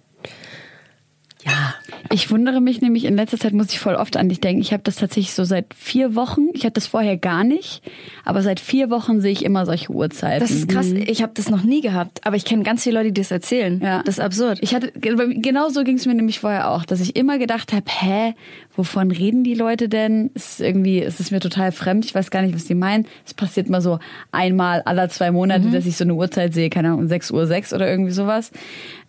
[1.46, 1.76] ja,
[2.10, 4.62] ich wundere mich nämlich, in letzter Zeit muss ich voll oft an dich denken.
[4.62, 6.48] Ich habe das tatsächlich so seit vier Wochen.
[6.54, 7.82] Ich hatte das vorher gar nicht,
[8.24, 10.40] aber seit vier Wochen sehe ich immer solche Uhrzeiten.
[10.40, 10.88] Das ist krass.
[10.88, 11.04] Mhm.
[11.08, 13.82] Ich habe das noch nie gehabt, aber ich kenne ganz viele Leute, die das erzählen.
[13.82, 14.04] Ja.
[14.04, 14.60] Das ist absurd.
[14.62, 17.86] Ich hatte genau so ging es mir nämlich vorher auch, dass ich immer gedacht habe,
[17.88, 18.36] hä,
[18.76, 20.32] wovon reden die Leute denn?
[20.34, 22.06] Es ist irgendwie, es ist mir total fremd.
[22.06, 23.08] Ich weiß gar nicht, was die meinen.
[23.26, 24.00] Es passiert mal so
[24.32, 25.72] einmal aller zwei Monate, mhm.
[25.74, 28.52] dass ich so eine Uhrzeit sehe, keine Ahnung, 6 Uhr 6 oder irgendwie sowas.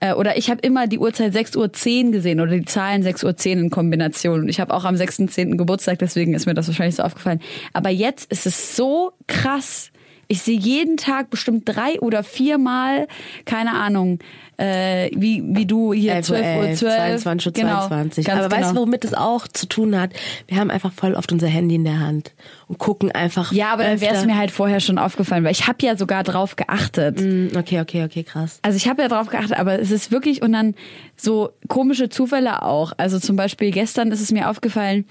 [0.01, 3.25] Äh, oder ich habe immer die Uhrzeit 6 Uhr 10 gesehen oder die Zahlen 6
[3.25, 4.41] Uhr 10 in Kombination.
[4.41, 5.57] Und ich habe auch am 6.10.
[5.57, 7.41] Geburtstag, deswegen ist mir das wahrscheinlich so aufgefallen.
[7.73, 9.91] Aber jetzt ist es so krass.
[10.29, 13.07] Ich sehe jeden Tag bestimmt drei oder viermal,
[13.45, 14.19] keine Ahnung,
[14.57, 17.23] äh, wie, wie du hier 11, 12 Uhr 12.
[17.23, 18.33] 22 Uhr genau, 22.
[18.33, 18.57] Aber genau.
[18.57, 20.11] weißt du, womit es auch zu tun hat?
[20.47, 22.33] Wir haben einfach voll oft unser Handy in der Hand
[22.69, 23.53] und gucken einfach.
[23.53, 26.23] Ja, aber dann wäre es mir halt vorher schon aufgefallen, weil ich habe ja sogar
[26.23, 27.21] drauf geachtet.
[27.21, 28.59] Mm, okay, okay, okay, krass.
[28.63, 30.75] Also ich habe ja drauf geachtet, aber es ist wirklich und dann
[31.17, 32.93] so komische Zufälle auch.
[32.97, 35.05] Also zum Beispiel gestern ist es mir aufgefallen,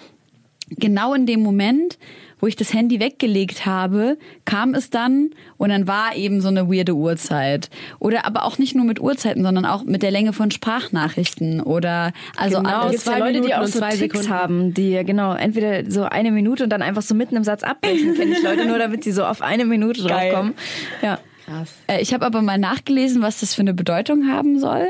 [0.77, 1.97] genau in dem Moment,
[2.39, 6.69] wo ich das Handy weggelegt habe, kam es dann und dann war eben so eine
[6.69, 7.69] weirde Uhrzeit.
[7.99, 12.11] Oder aber auch nicht nur mit Uhrzeiten, sondern auch mit der Länge von Sprachnachrichten oder
[12.35, 14.29] also genau, gibt ja Leute, die auch so Tricks Sekunden.
[14.29, 18.13] haben, die genau entweder so eine Minute und dann einfach so mitten im Satz abbrechen,
[18.15, 20.53] kenne ich Leute nur, damit sie so auf eine Minute draufkommen.
[21.01, 21.19] Ja.
[21.45, 21.73] Krass.
[21.87, 24.87] Äh, ich habe aber mal nachgelesen, was das für eine Bedeutung haben soll.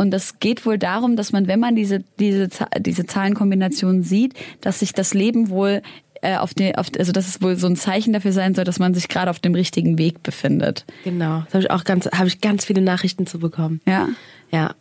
[0.00, 4.32] Und das geht wohl darum, dass man, wenn man diese, diese, diese Zahlenkombination sieht,
[4.62, 5.82] dass sich das Leben wohl
[6.22, 8.78] äh, auf den, auf, also dass es wohl so ein Zeichen dafür sein soll, dass
[8.78, 10.86] man sich gerade auf dem richtigen Weg befindet.
[11.04, 13.82] Genau, das habe ich auch ganz, habe ich ganz viele Nachrichten zu bekommen.
[13.86, 14.08] Ja.
[14.50, 14.74] Ja.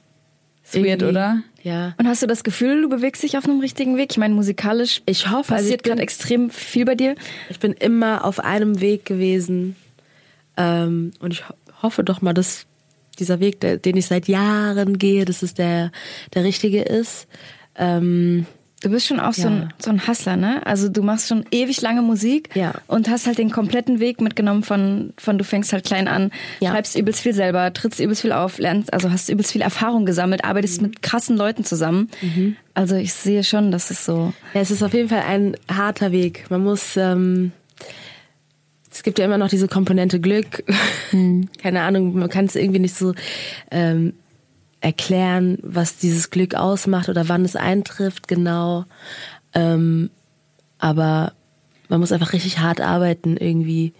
[0.63, 1.41] Ist weird, oder?
[1.63, 1.95] Ja.
[1.97, 4.11] Und hast du das Gefühl, du bewegst dich auf einem richtigen Weg?
[4.11, 7.15] Ich meine, musikalisch ich hoffe, also passiert also gerade extrem viel bei dir.
[7.49, 9.75] Ich bin immer auf einem Weg gewesen.
[10.55, 11.43] Ähm, und ich
[11.81, 12.67] hoffe doch mal, dass
[13.19, 15.91] dieser Weg, der, den ich seit Jahren gehe, dass es der,
[16.33, 17.27] der richtige ist.
[17.75, 18.45] Ähm,
[18.81, 19.43] Du bist schon auch ja.
[19.43, 20.65] so, ein, so ein Hustler, ne?
[20.65, 22.73] Also du machst schon ewig lange Musik ja.
[22.87, 26.71] und hast halt den kompletten Weg mitgenommen von, von du fängst halt klein an, ja.
[26.71, 30.45] schreibst übelst viel selber, trittst übelst viel auf, lernst, also hast übelst viel Erfahrung gesammelt,
[30.45, 30.87] arbeitest mhm.
[30.87, 32.09] mit krassen Leuten zusammen.
[32.21, 32.55] Mhm.
[32.73, 34.33] Also ich sehe schon, dass es so.
[34.53, 36.45] Ja, es ist auf jeden Fall ein harter Weg.
[36.49, 37.51] Man muss, ähm,
[38.99, 40.65] es gibt ja immer noch diese Komponente Glück.
[41.13, 41.47] Mhm.
[41.57, 43.13] Keine Ahnung, man kann es irgendwie nicht so
[43.71, 44.13] ähm,
[44.81, 48.83] erklären, was dieses Glück ausmacht oder wann es eintrifft, genau.
[49.53, 50.09] Ähm,
[50.79, 51.31] aber
[51.87, 53.93] man muss einfach richtig hart arbeiten irgendwie.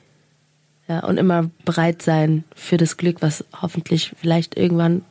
[0.89, 5.03] Ja, und immer bereit sein für das Glück, was hoffentlich vielleicht irgendwann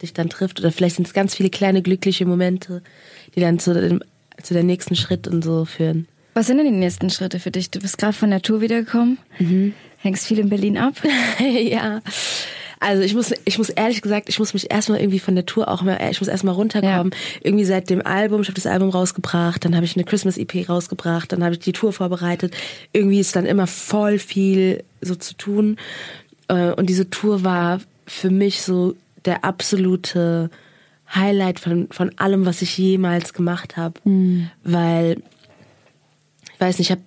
[0.00, 0.58] dich dann trifft.
[0.58, 2.82] Oder vielleicht sind es ganz viele kleine glückliche Momente,
[3.34, 4.02] die dann zu dem,
[4.42, 6.08] zu der nächsten Schritt und so führen.
[6.38, 7.72] Was sind denn die nächsten Schritte für dich?
[7.72, 9.74] Du bist gerade von der Tour wiedergekommen, mhm.
[9.98, 10.94] hängst viel in Berlin ab.
[11.40, 12.00] ja.
[12.78, 15.66] Also ich muss, ich muss ehrlich gesagt, ich muss mich erstmal irgendwie von der Tour
[15.66, 17.12] auch mal, ich muss erstmal runterkommen.
[17.12, 17.40] Ja.
[17.42, 20.68] Irgendwie seit dem Album, ich habe das Album rausgebracht, dann habe ich eine Christmas EP
[20.68, 22.56] rausgebracht, dann habe ich die Tour vorbereitet.
[22.92, 25.76] Irgendwie ist dann immer voll viel so zu tun.
[26.46, 30.50] Äh, und diese Tour war für mich so der absolute
[31.12, 33.94] Highlight von, von allem, was ich jemals gemacht habe.
[34.04, 34.50] Mhm.
[34.62, 35.20] Weil,
[36.60, 37.02] weiß nicht, ich habe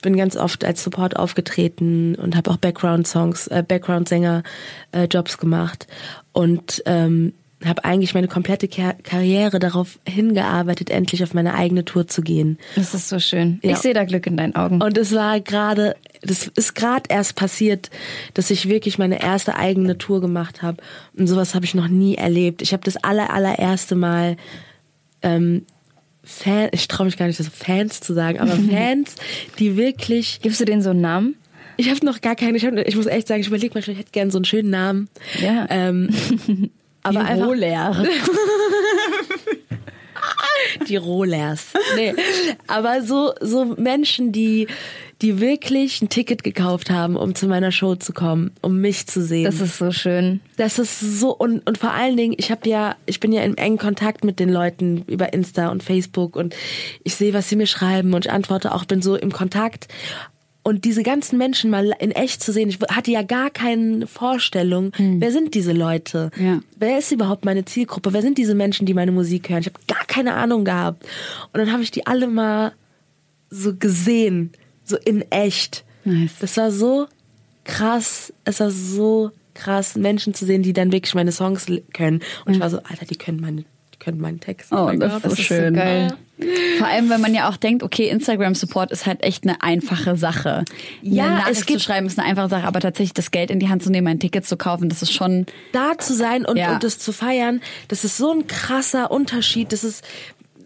[0.00, 5.86] bin ganz oft als Support aufgetreten und habe auch Background-Songs, äh, Background-Sänger-Jobs äh, gemacht
[6.32, 12.08] und ähm, habe eigentlich meine komplette Kar Karriere darauf hingearbeitet, endlich auf meine eigene Tour
[12.08, 12.58] zu gehen.
[12.74, 13.60] Das ist so schön.
[13.62, 13.72] Ja.
[13.72, 14.82] Ich sehe da Glück in deinen Augen.
[14.82, 17.90] Und es war gerade, das ist gerade erst passiert,
[18.34, 20.82] dass ich wirklich meine erste eigene Tour gemacht habe.
[21.16, 22.62] Und sowas habe ich noch nie erlebt.
[22.62, 24.36] Ich habe das aller allererste Mal
[25.22, 25.64] ähm,
[26.24, 29.16] Fan, ich traue mich gar nicht, das Fans zu sagen, aber Fans,
[29.58, 30.40] die wirklich.
[30.40, 31.36] Gibst du denen so einen Namen?
[31.76, 32.54] Ich habe noch gar keinen.
[32.54, 34.70] Ich, hab, ich muss echt sagen, ich überlege mal, ich hätte gerne so einen schönen
[34.70, 35.08] Namen.
[35.40, 35.66] Ja.
[35.70, 36.10] Ähm,
[37.02, 38.04] aber Die einfach Rohler.
[40.88, 41.72] die Rollers.
[41.96, 42.14] Nee,
[42.66, 44.68] aber so so Menschen, die
[45.22, 49.22] die wirklich ein Ticket gekauft haben, um zu meiner Show zu kommen, um mich zu
[49.22, 49.44] sehen.
[49.44, 50.40] Das ist so schön.
[50.56, 53.54] Das ist so und und vor allen Dingen, ich habe ja, ich bin ja im
[53.56, 56.56] engen Kontakt mit den Leuten über Insta und Facebook und
[57.04, 59.86] ich sehe, was sie mir schreiben und ich antworte auch, bin so im Kontakt.
[60.64, 64.92] Und diese ganzen Menschen mal in echt zu sehen, ich hatte ja gar keine Vorstellung,
[64.96, 66.30] wer sind diese Leute?
[66.40, 66.60] Ja.
[66.76, 68.12] Wer ist überhaupt meine Zielgruppe?
[68.12, 69.60] Wer sind diese Menschen, die meine Musik hören?
[69.60, 71.04] Ich habe gar keine Ahnung gehabt.
[71.52, 72.72] Und dann habe ich die alle mal
[73.50, 74.52] so gesehen,
[74.84, 75.84] so in echt.
[76.04, 76.32] Nice.
[76.40, 77.06] Das war so
[77.64, 78.32] krass.
[78.44, 82.20] Es war so krass, Menschen zu sehen, die dann wirklich meine Songs können.
[82.44, 83.64] Und ich war so, Alter, die können meine,
[83.98, 84.72] können meinen Text.
[84.72, 85.74] Oh, mein das ist so schön.
[85.74, 86.14] geil.
[86.78, 90.64] Vor allem, wenn man ja auch denkt, okay, Instagram-Support ist halt echt eine einfache Sache.
[91.02, 93.50] Ja, eine Nachricht es gibt- zu schreiben ist eine einfache Sache, aber tatsächlich das Geld
[93.52, 96.44] in die Hand zu nehmen, ein Ticket zu kaufen, das ist schon da zu sein
[96.44, 96.72] und, Ja.
[96.74, 99.70] und das zu feiern, das ist so ein krasser Unterschied.
[99.72, 100.02] Das ist,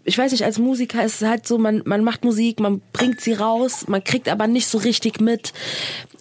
[0.07, 3.19] ich weiß nicht, als Musiker ist es halt so, man, man macht Musik, man bringt
[3.19, 5.51] sie raus, man kriegt aber nicht so richtig mit.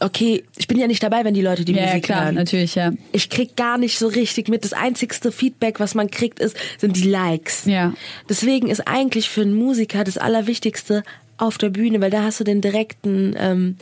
[0.01, 2.35] Okay, ich bin ja nicht dabei, wenn die Leute die ja, ja Musik klar, hören.
[2.35, 2.92] natürlich, ja.
[3.12, 4.64] Ich krieg gar nicht so richtig mit.
[4.64, 7.64] Das einzigste Feedback, was man kriegt, ist, sind die Likes.
[7.64, 7.94] Ja.
[8.29, 11.05] Deswegen ist eigentlich für einen Musiker das Allerwichtigste
[11.38, 13.77] auf der Bühne, weil da hast du den direkten, ähm,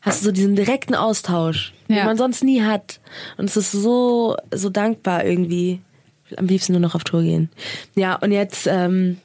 [0.00, 1.96] hast du so diesen direkten Austausch, Ja.
[1.96, 2.98] den man sonst nie hat.
[3.36, 5.80] Und es ist so, so dankbar irgendwie.
[6.24, 7.50] Ich will am liebsten nur noch auf Tour gehen.
[7.94, 9.18] Ja, und jetzt, ähm,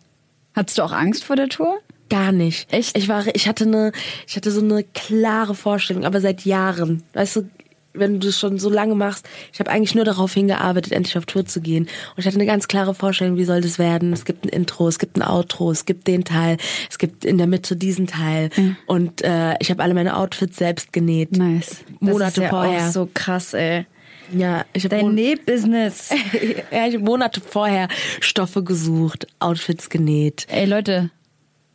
[0.55, 1.77] Hattest du auch Angst vor der Tour?
[2.09, 2.71] Gar nicht.
[2.71, 2.97] Echt?
[2.97, 3.91] Ich war, ich hatte eine,
[4.27, 7.03] ich hatte so eine klare Vorstellung, aber seit Jahren.
[7.13, 7.49] Weißt du,
[7.93, 11.25] wenn du das schon so lange machst, ich habe eigentlich nur darauf hingearbeitet, endlich auf
[11.25, 11.83] Tour zu gehen.
[11.83, 14.13] Und ich hatte eine ganz klare Vorstellung, wie soll das werden.
[14.13, 16.57] Es gibt ein Intro, es gibt ein Outro, es gibt den Teil,
[16.89, 18.49] es gibt in der Mitte diesen Teil.
[18.85, 21.31] Und äh, ich habe alle meine Outfits selbst genäht.
[21.31, 21.83] Nice.
[21.99, 22.87] Monate das ist ja vorher.
[22.87, 23.85] Auch so krass, ey.
[24.31, 26.09] Ja, ich habe Dein Nähbusiness.
[26.71, 27.87] ja, ich hab Monate vorher
[28.21, 30.47] Stoffe gesucht, Outfits genäht.
[30.49, 31.09] Ey Leute,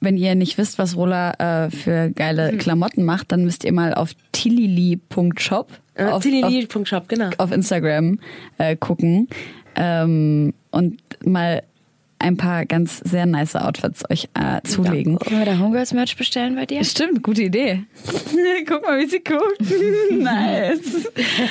[0.01, 2.15] wenn ihr nicht wisst, was Rola äh, für Hm.
[2.15, 7.31] geile Klamotten macht, dann müsst ihr mal auf tilili.shop Äh, auf, auf, Tilili.shop, genau.
[7.39, 8.19] auf Instagram
[8.59, 9.29] äh, gucken
[9.77, 11.63] ähm, und mal
[12.21, 15.19] ein paar ganz sehr nice Outfits euch äh, zulegen.
[15.21, 16.85] Wollen wir da Homegirls Merch bestellen bei dir?
[16.85, 17.85] Stimmt, gute Idee.
[18.69, 19.61] Guck mal, wie sie guckt.
[20.11, 21.07] nice.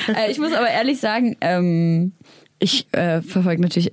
[0.08, 2.12] Äh, ich muss aber ehrlich sagen, ähm,
[2.58, 3.92] ich äh, verfolge natürlich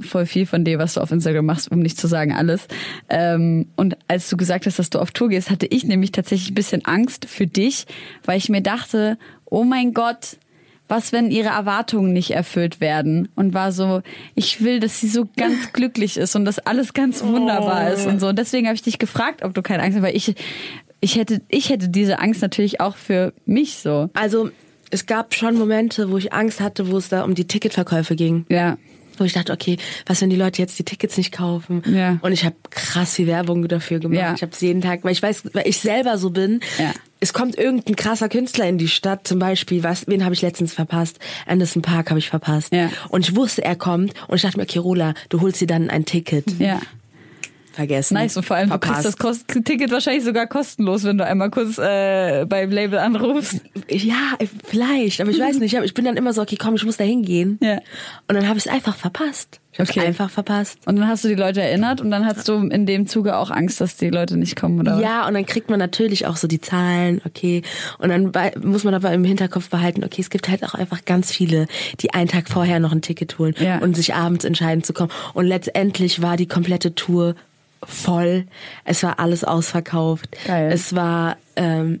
[0.00, 2.66] voll viel von dir, was du auf Instagram machst, um nicht zu sagen alles.
[3.08, 6.50] Ähm, und als du gesagt hast, dass du auf Tour gehst, hatte ich nämlich tatsächlich
[6.50, 7.86] ein bisschen Angst für dich,
[8.24, 10.38] weil ich mir dachte, oh mein Gott,
[10.88, 13.28] was, wenn ihre Erwartungen nicht erfüllt werden?
[13.36, 14.02] Und war so,
[14.34, 18.20] ich will, dass sie so ganz glücklich ist und dass alles ganz wunderbar ist und
[18.20, 18.28] so.
[18.28, 20.34] Und deswegen habe ich dich gefragt, ob du keine Angst hast, weil ich,
[21.00, 24.10] ich hätte, ich hätte diese Angst natürlich auch für mich so.
[24.14, 24.50] Also
[24.90, 28.46] es gab schon Momente, wo ich Angst hatte, wo es da um die Ticketverkäufe ging.
[28.48, 28.78] Ja.
[29.18, 29.76] Wo ich dachte, okay,
[30.06, 31.82] was, wenn die Leute jetzt die Tickets nicht kaufen?
[31.86, 32.18] Ja.
[32.22, 34.20] Und ich habe krass viel Werbung dafür gemacht.
[34.20, 34.34] Ja.
[34.34, 36.60] Ich habe es jeden Tag, weil ich weiß, weil ich selber so bin.
[36.78, 36.92] Ja.
[37.20, 40.72] Es kommt irgendein krasser Künstler in die Stadt, zum Beispiel, was, wen habe ich letztens
[40.72, 41.18] verpasst?
[41.46, 42.72] Anderson Park habe ich verpasst.
[42.72, 42.90] Ja.
[43.08, 45.90] Und ich wusste, er kommt und ich dachte mir, okay, Rola, du holst dir dann
[45.90, 46.44] ein Ticket.
[46.60, 46.80] Ja.
[47.78, 48.14] Vergessen.
[48.14, 48.36] Nice.
[48.36, 52.44] Und vor allem, du kriegst das Ticket wahrscheinlich sogar kostenlos, wenn du einmal kurz äh,
[52.44, 53.60] beim Label anrufst.
[53.88, 54.16] Ja,
[54.64, 55.74] vielleicht, aber ich weiß nicht.
[55.74, 57.56] Ich bin dann immer so, okay, komm, ich muss da hingehen.
[57.62, 57.74] Ja.
[58.26, 59.60] Und dann habe ich es einfach verpasst.
[59.72, 60.00] Ich habe Okay.
[60.00, 60.80] einfach verpasst.
[60.86, 63.52] Und dann hast du die Leute erinnert und dann hast du in dem Zuge auch
[63.52, 64.98] Angst, dass die Leute nicht kommen, oder?
[65.00, 67.62] Ja, und dann kriegt man natürlich auch so die Zahlen, okay.
[67.98, 68.32] Und dann
[68.64, 71.68] muss man aber im Hinterkopf behalten, okay, es gibt halt auch einfach ganz viele,
[72.00, 73.78] die einen Tag vorher noch ein Ticket holen Ja.
[73.78, 75.12] und sich abends entscheiden zu kommen.
[75.34, 77.36] Und letztendlich war die komplette Tour
[77.88, 78.46] voll.
[78.84, 80.28] Es war alles ausverkauft.
[80.46, 80.70] Geil.
[80.72, 82.00] Es war ähm,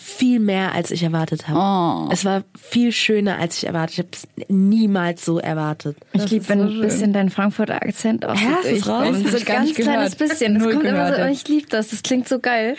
[0.00, 2.08] viel mehr, als ich erwartet habe.
[2.08, 2.12] Oh.
[2.12, 4.08] Es war viel schöner, als ich erwartet habe.
[4.10, 5.96] Ich habe es niemals so erwartet.
[6.12, 9.06] Ich liebe, wenn ein bisschen dein Frankfurter Akzent auch Ja, so es ist raus.
[9.12, 10.54] Das So hab ich gar ganz kleines bisschen.
[10.54, 11.20] Das Null kommt immer so.
[11.20, 11.28] ja.
[11.28, 11.90] Ich liebe das.
[11.90, 12.76] Das klingt so geil.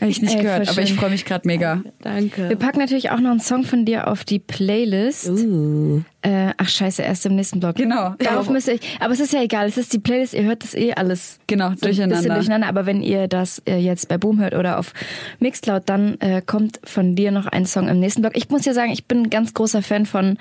[0.00, 1.82] Habe ich nicht Ey, gehört, aber ich freue mich gerade mega.
[2.00, 2.48] Danke.
[2.48, 5.28] Wir packen natürlich auch noch einen Song von dir auf die Playlist.
[5.28, 6.02] Uh.
[6.24, 7.74] Äh, ach scheiße, erst im nächsten Blog.
[7.74, 8.14] Genau.
[8.18, 8.52] Darauf Ja.
[8.52, 10.92] müsst ihr, aber es ist ja egal, es ist die Playlist, ihr hört das eh
[10.94, 11.40] alles.
[11.48, 12.16] Genau, so Ein durcheinander.
[12.16, 14.94] bisschen durcheinander, aber wenn ihr das äh, jetzt bei Boom hört oder auf
[15.40, 18.36] Mixcloud, dann äh, kommt von dir noch ein Song im nächsten Blog.
[18.36, 20.38] Ich muss ja sagen, ich bin ein ganz großer Fan von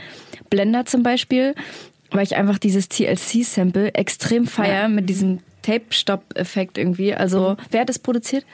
[0.51, 1.55] Blender zum Beispiel,
[2.11, 7.13] weil ich einfach dieses TLC-Sample extrem feier mit diesem Tape-Stop-Effekt irgendwie.
[7.15, 8.45] Also, wer hat das produziert?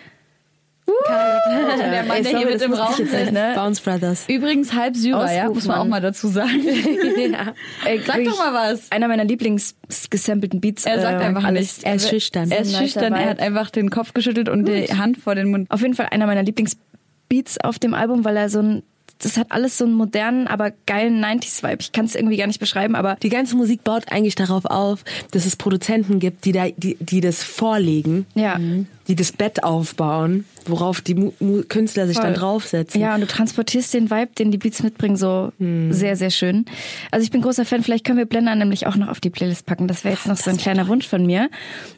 [0.88, 3.32] Der Mann, der hier mit im Raum sitzt.
[3.32, 3.52] ne?
[3.56, 4.26] Bounce Brothers.
[4.28, 6.62] Übrigens halb Syrer, ja, muss man auch mal dazu sagen.
[7.32, 7.54] ja.
[7.86, 8.92] Ey, Sag doch mal was.
[8.92, 10.86] Einer meiner Lieblingsgesampelten Beats.
[10.86, 11.62] Er sagt äh, einfach alles.
[11.62, 11.84] nichts.
[11.84, 12.52] Er ist schüchtern.
[12.52, 15.70] Er ist schüchtern, er hat einfach den Kopf geschüttelt und die Hand vor den Mund.
[15.70, 18.84] Auf jeden Fall einer meiner Lieblingsbeats auf dem Album, weil er so ein,
[19.20, 21.78] das hat alles so einen modernen, aber geilen 90s-Vibe.
[21.82, 25.04] Ich kann es irgendwie gar nicht beschreiben, aber Die ganze Musik baut eigentlich darauf auf,
[25.32, 28.60] dass es Produzenten gibt, die, da, die, die das vorlegen, ja.
[29.08, 32.26] Die das Bett aufbauen, worauf die Mu Mu Künstler sich Voll.
[32.26, 33.00] dann draufsetzen.
[33.00, 36.66] Ja, und du transportierst den Vibe, den die Beats mitbringen, so sehr, sehr schön.
[37.12, 39.66] Also ich bin großer Fan, vielleicht können wir Blender nämlich auch noch auf die Playlist
[39.66, 39.88] packen.
[39.88, 41.50] Das wäre jetzt noch so ein kleiner Wunsch von mir.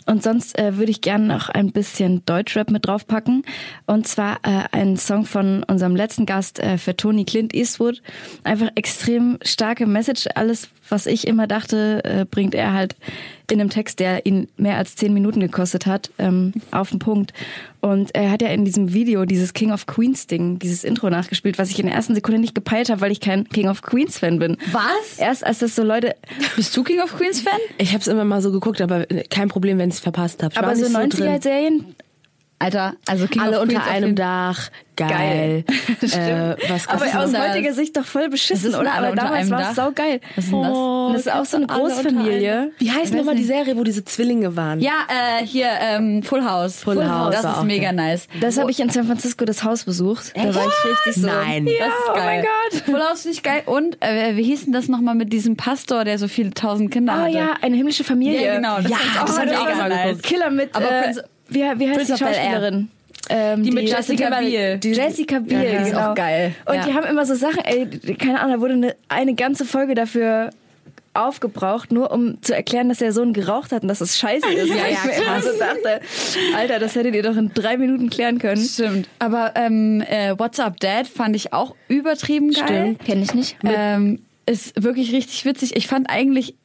[0.05, 3.43] Und sonst äh, würde ich gerne noch ein bisschen Deutschrap mit draufpacken.
[3.85, 8.01] Und zwar äh, einen Song von unserem letzten Gast äh, für Tony Clint Eastwood.
[8.43, 10.27] Einfach extrem starke Message.
[10.35, 12.95] Alles, was ich immer dachte, äh, bringt er halt
[13.51, 17.33] in einem Text, der ihn mehr als zehn Minuten gekostet hat, ähm, auf den Punkt.
[17.81, 21.57] Und er hat ja in diesem Video dieses King of Queens Ding, dieses Intro nachgespielt,
[21.57, 24.17] was ich in der ersten Sekunde nicht gepeilt habe, weil ich kein King of Queens
[24.19, 24.57] Fan bin.
[24.71, 25.17] Was?
[25.17, 26.15] Erst als das so Leute,
[26.55, 27.59] Bist du King of Queens Fan?
[27.77, 30.55] Ich habe es immer mal so geguckt, aber kein Problem, wenn ich es verpasst habe.
[30.57, 31.95] aber so 90er Serien,
[32.61, 35.63] Alter, also King Alle unter einem Dach, geil.
[36.01, 37.49] äh, was aber aus das?
[37.49, 38.93] heutiger Sicht doch voll beschissen, Das ist oder?
[38.95, 40.19] Aber damals war es saugeil.
[40.35, 40.71] Was ist denn das?
[40.77, 42.71] Und das ist auch so eine Großfamilie.
[42.77, 43.43] Wie heißt nochmal die.
[43.49, 44.79] Serie, wo diese Zwillinge waren?
[44.79, 46.83] Ja, äh, hier, ähm, Full House.
[46.83, 47.93] Full House Das ist mega geil.
[47.93, 48.27] nice.
[48.41, 50.33] Das habe ich in San Francisco das Haus besucht.
[50.35, 51.27] Da war ich richtig so.
[51.27, 51.65] Nein.
[51.65, 52.25] Das Ja, ist oh geil.
[52.25, 52.81] mein Gott.
[52.85, 53.63] Full House finde ich geil.
[53.65, 57.13] Und, äh, wie hieß denn das nochmal mit diesem Pastor, der so viele tausend Kinder
[57.17, 57.31] Oh hatte?
[57.37, 58.45] ja, eine himmlische Familie.
[58.45, 58.75] Ja, genau.
[58.81, 60.23] Das Ja, das hab ich mega auch mal geguckt.
[60.23, 61.13] Killer mit, Aber äh,
[61.49, 62.19] wie, wie heißt Prince die.
[62.19, 62.89] Schauspielerin?
[63.29, 64.77] Ähm, Die mit Jessica Biel.
[64.77, 66.11] Die Jessica Biel, Ja, die ist genau.
[66.11, 66.53] auch geil.
[66.65, 66.85] Und Ja.
[66.85, 67.85] die haben immer so Sachen, ey,
[68.17, 70.49] keine Ahnung, da wurde eine, eine ganze Folge dafür
[71.13, 74.69] aufgebraucht, nur um zu erklären, dass der Sohn geraucht hat und dass es scheiße ist.
[74.69, 75.43] Ja, ja, ich mir immer krass.
[75.45, 76.01] so dachte,
[76.55, 78.63] Alter, das hättet ihr doch in drei Minuten klären können.
[78.63, 79.09] Stimmt.
[79.19, 82.63] Aber ähm, äh, What's Up Dad fand ich auch übertrieben geil.
[82.67, 83.05] Stimmt.
[83.05, 83.57] Kenn ich nicht.
[83.63, 85.75] Ähm, ist wirklich richtig witzig.
[85.75, 86.55] Ich fand eigentlich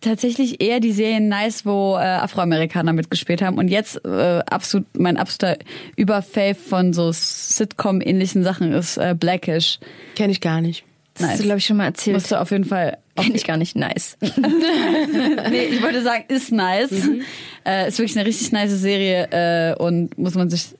[0.00, 3.58] tatsächlich eher die Serien nice, wo äh, Afroamerikaner mitgespielt haben.
[3.58, 5.58] Und jetzt äh, absolut mein absoluter
[5.96, 9.78] Überfave von so Sitcom-ähnlichen Sachen ist äh, Blackish.
[10.14, 10.84] Kenne ich gar nicht.
[11.14, 11.38] Das hast Nice.
[11.38, 12.14] du, glaube ich, schon mal erzählt.
[12.14, 12.98] Musst du auf jeden Fall.
[13.16, 13.74] Kenn ich gar nicht.
[13.74, 14.16] Nice.
[14.20, 17.08] nee, ich wollte sagen, ist nice.
[17.66, 20.76] Äh, ist wirklich eine richtig nice Serie äh, und muss man sich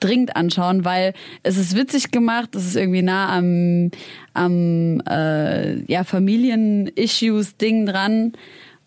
[0.00, 3.90] dringend anschauen, weil es ist witzig gemacht, es ist irgendwie nah am,
[4.34, 8.32] am äh, ja, Familien-Issues-Ding dran.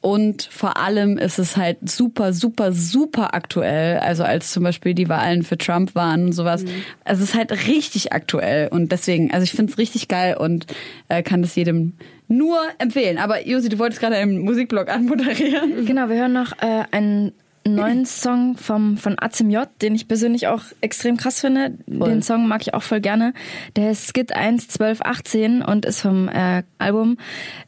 [0.01, 3.97] Und vor allem ist es halt super, super, super aktuell.
[3.99, 6.63] Also als zum Beispiel die Wahlen für Trump waren und sowas.
[7.03, 8.69] Also es ist halt richtig aktuell.
[8.69, 10.67] Und deswegen, also ich finde es richtig geil und
[11.09, 11.93] äh, kann das jedem
[12.30, 13.17] nur empfehlen.
[13.17, 15.86] Aber Josi, du wolltest gerade einen Musikblog anmoderieren.
[15.86, 17.34] Genau, wir hören noch äh, einen
[17.68, 21.74] neuen Song vom, von Azim J, den ich persönlich auch extrem krass finde.
[21.88, 23.34] Den Song mag ich auch voll gerne.
[23.76, 27.18] Der ist Skit 1 12 18 und ist vom äh, Album.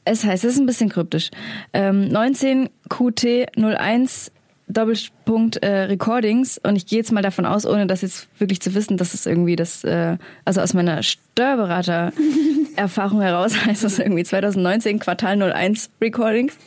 [0.06, 1.32] Es heißt, es ist ein bisschen kryptisch.
[1.74, 4.32] Ähm, 19 QT 01
[4.74, 8.74] Doppelpunkt äh, Recordings und ich gehe jetzt mal davon aus, ohne das jetzt wirklich zu
[8.74, 15.00] wissen, dass es irgendwie das, äh, also aus meiner Steuerberater-Erfahrung heraus heißt das irgendwie 2019
[15.00, 16.58] Quartal 01 Recordings,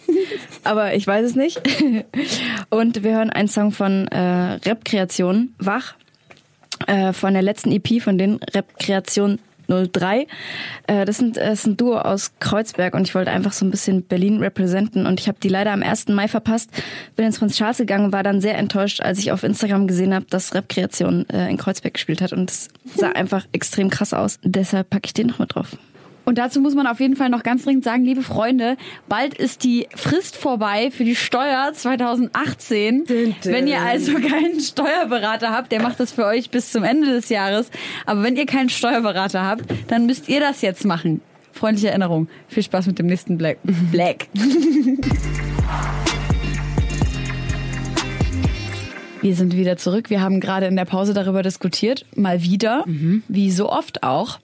[0.65, 1.61] aber ich weiß es nicht.
[2.71, 5.95] Und wir hören einen Song von äh, Rap-Kreation, Wach,
[6.87, 9.39] äh, von der letzten EP von den Rap-Kreation
[9.69, 10.27] 03.
[10.87, 13.71] Äh, das, sind, das ist ein Duo aus Kreuzberg und ich wollte einfach so ein
[13.71, 16.09] bisschen Berlin representen und ich habe die leider am 1.
[16.09, 16.71] Mai verpasst.
[17.17, 20.27] Bin ins Prinz Charles gegangen, war dann sehr enttäuscht, als ich auf Instagram gesehen habe,
[20.31, 24.39] dass Rap Kreation äh, in Kreuzberg gespielt hat und es sah einfach extrem krass aus.
[24.43, 25.77] Deshalb packe ich den noch mit drauf.
[26.25, 28.77] Und dazu muss man auf jeden Fall noch ganz dringend sagen, liebe Freunde,
[29.09, 33.05] bald ist die Frist vorbei für die Steuer 2018.
[33.43, 37.29] Wenn ihr also keinen Steuerberater habt, der macht das für euch bis zum Ende des
[37.29, 37.71] Jahres.
[38.07, 41.21] Aber wenn ihr keinen Steuerberater habt, dann müsst ihr das jetzt machen.
[41.53, 42.29] Freundliche Erinnerung.
[42.49, 43.59] Viel Spaß mit dem nächsten Black.
[43.93, 44.27] Black.
[49.21, 50.11] Wir sind wieder zurück.
[50.11, 52.85] Wir haben gerade in der Pause darüber diskutiert, mal wieder,
[53.29, 54.39] wie so oft auch,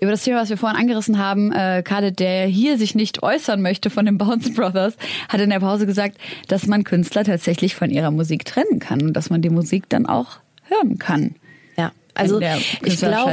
[0.00, 3.62] über das Thema, was wir vorhin angerissen haben, äh, Khaled, der hier sich nicht äußern
[3.62, 4.94] möchte von den Bounce Brothers,
[5.28, 9.12] hat in der Pause gesagt, dass man Künstler tatsächlich von ihrer Musik trennen kann und
[9.14, 11.34] dass man die Musik dann auch hören kann.
[11.76, 13.30] Ja, also ich, glaub,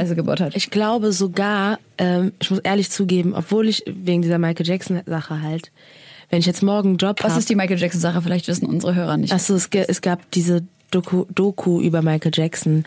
[0.54, 5.42] ich glaube sogar, ähm, ich muss ehrlich zugeben, obwohl ich wegen dieser Michael Jackson Sache
[5.42, 5.70] halt,
[6.30, 8.20] wenn ich jetzt morgen einen Job Was habe, ist die Michael Jackson Sache?
[8.20, 9.32] Vielleicht wissen unsere Hörer nicht.
[9.32, 12.84] Achso, es, es gab diese Doku, Doku über Michael Jackson,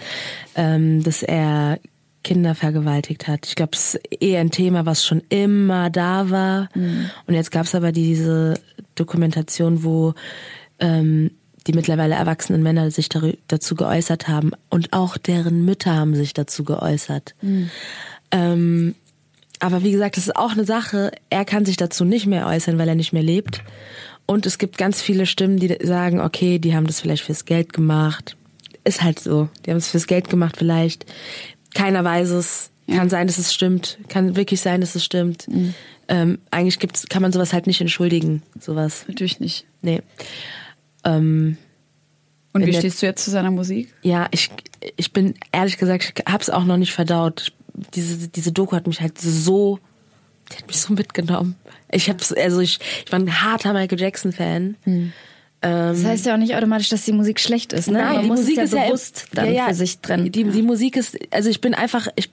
[0.56, 1.80] ähm, dass er
[2.24, 3.48] Kinder vergewaltigt hat.
[3.48, 6.70] Ich glaube, es ist eher ein Thema, was schon immer da war.
[7.28, 8.56] Und jetzt gab es aber diese
[8.96, 10.14] Dokumentation, wo
[10.80, 11.32] ähm,
[11.68, 13.10] die mittlerweile erwachsenen Männer sich
[13.48, 17.36] dazu geäußert haben und auch deren Mütter haben sich dazu geäußert.
[17.42, 17.70] Mhm.
[18.32, 18.96] Ähm,
[19.60, 21.12] aber wie gesagt, das ist auch eine Sache.
[21.30, 23.64] Er kann sich dazu nicht mehr äußern, weil er nicht mehr lebt.
[24.26, 27.74] Und es gibt ganz viele Stimmen, die sagen, okay, die haben das vielleicht fürs Geld
[27.74, 28.38] gemacht.
[28.84, 29.50] Ist halt so.
[29.66, 31.06] Die haben es fürs Geld gemacht vielleicht.
[31.74, 32.72] Keiner weiß es.
[32.88, 34.00] Kann sein, dass es stimmt.
[34.10, 35.48] Kann wirklich sein, dass es stimmt.
[35.48, 35.74] Mhm.
[36.10, 38.44] Ähm, eigentlich gibt's, kann man sowas halt nicht entschuldigen.
[38.60, 39.06] Sowas.
[39.08, 39.66] Natürlich nicht.
[39.82, 40.02] Nee.
[41.06, 41.58] Ähm,
[42.52, 43.94] Und wie stehst du jetzt zu seiner Musik?
[44.02, 44.50] Ja, ich,
[44.98, 49.02] ich bin ehrlich gesagt, ich hab's auch noch nicht verdaut diese, diese Doku hat mich
[49.02, 49.80] halt so,
[50.52, 51.56] die hat mich so mitgenommen.
[51.92, 54.78] Ich hab's, also ich, ich war ein harter Michael Jackson-Fan.
[54.84, 55.14] Hm.
[55.62, 57.99] Das heißt ja auch nicht automatisch, dass die Musik schlecht ist, ne?
[57.99, 59.99] Nein, Man die muss Musik es ist ja ja bewusst dann ja, ja, für sich
[59.99, 60.32] trennen.
[60.32, 62.32] Die, die Musik ist, also ich bin einfach, ich,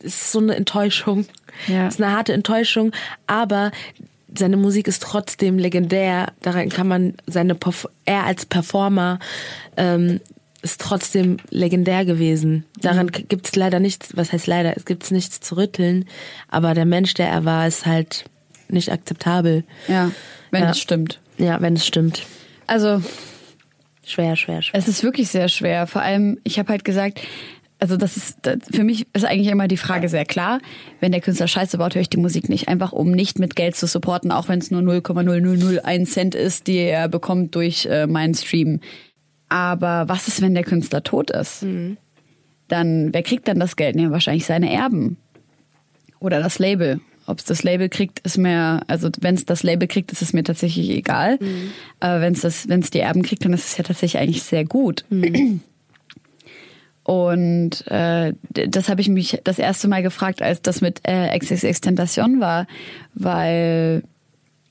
[0.00, 1.26] es ist so eine Enttäuschung.
[1.68, 1.86] Ja.
[1.86, 2.92] Es ist eine harte Enttäuschung,
[3.26, 3.70] aber
[4.36, 6.32] seine Musik ist trotzdem legendär.
[6.42, 7.56] Daran kann man seine,
[8.04, 9.20] er als Performer
[9.76, 10.20] ähm,
[10.62, 12.64] ist trotzdem legendär gewesen.
[12.80, 13.28] Daran mhm.
[13.28, 16.06] gibt es leider nichts, was heißt leider, es gibt nichts zu rütteln,
[16.48, 18.24] aber der Mensch, der er war, ist halt
[18.68, 19.62] nicht akzeptabel.
[19.86, 20.10] Ja,
[20.50, 20.70] wenn ja.
[20.70, 21.20] es stimmt.
[21.38, 22.22] Ja, wenn es stimmt.
[22.66, 23.02] Also
[24.04, 24.78] schwer, schwer, schwer.
[24.78, 25.86] Es ist wirklich sehr schwer.
[25.86, 27.20] Vor allem, ich habe halt gesagt,
[27.78, 30.60] also das ist das, für mich ist eigentlich immer die Frage sehr klar.
[31.00, 32.68] Wenn der Künstler Scheiße baut, höre ich die Musik nicht.
[32.68, 36.78] Einfach um nicht mit Geld zu supporten, auch wenn es nur 0,0001 Cent ist, die
[36.78, 38.80] er bekommt durch äh, meinen Stream.
[39.48, 41.62] Aber was ist, wenn der Künstler tot ist?
[41.62, 41.98] Mhm.
[42.68, 43.96] Dann, wer kriegt dann das Geld?
[43.96, 45.18] Ja, wahrscheinlich seine Erben.
[46.18, 47.00] Oder das Label.
[47.26, 50.32] Ob es das Label kriegt, ist mir, also wenn es das Label kriegt, ist es
[50.32, 51.38] mir tatsächlich egal.
[51.40, 51.72] Mhm.
[52.00, 54.42] Aber wenn es das, wenn es die Erben kriegt, dann ist es ja tatsächlich eigentlich
[54.42, 55.04] sehr gut.
[55.10, 55.60] Mhm.
[57.02, 61.80] Und äh, das habe ich mich das erste Mal gefragt, als das mit äh, XXX
[61.80, 62.66] Tentation war,
[63.14, 64.02] weil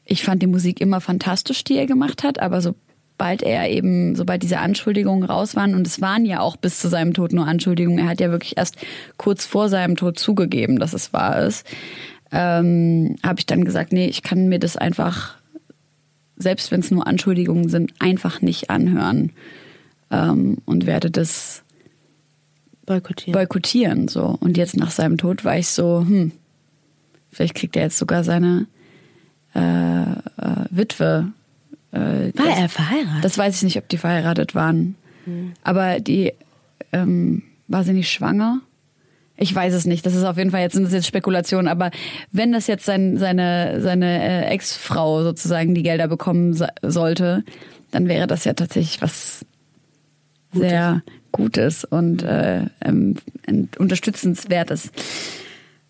[0.03, 2.76] ich fand die Musik immer fantastisch, die er gemacht hat, aber so
[3.18, 6.89] sobald er eben, sobald diese Anschuldigungen raus waren, und es waren ja auch bis zu
[6.89, 8.76] seinem Tod nur Anschuldigungen, er hat ja wirklich erst
[9.16, 11.66] kurz vor seinem Tod zugegeben, dass es wahr ist,
[12.36, 15.38] ähm, habe ich dann gesagt, nee, ich kann mir das einfach,
[16.36, 19.31] selbst wenn es nur Anschuldigungen sind, einfach nicht anhören
[20.11, 21.63] ähm, und werde das
[22.86, 23.39] boykottieren.
[23.39, 24.07] boykottieren.
[24.09, 24.38] So.
[24.41, 26.33] Und jetzt nach seinem Tod war ich so, hm,
[27.31, 28.67] vielleicht kriegt er jetzt sogar seine
[29.55, 31.31] äh, äh, Witwe
[31.93, 33.23] äh, War das, er verheiratet?
[33.23, 34.95] Das weiß ich nicht, ob die verheiratet waren.
[35.23, 35.53] Hm.
[35.63, 36.33] Aber die,
[36.91, 38.59] ähm, war sie nicht schwanger?
[39.38, 40.05] Ich weiß es nicht.
[40.05, 41.67] Das ist auf jeden Fall jetzt sind das jetzt Spekulationen.
[41.67, 41.91] Aber
[42.31, 47.43] wenn das jetzt sein, seine seine äh, Ex-Frau sozusagen die Gelder bekommen so, sollte,
[47.91, 49.45] dann wäre das ja tatsächlich was
[50.51, 50.69] Gutes.
[50.69, 53.15] sehr Gutes und äh, ähm,
[53.77, 54.91] unterstützenswertes.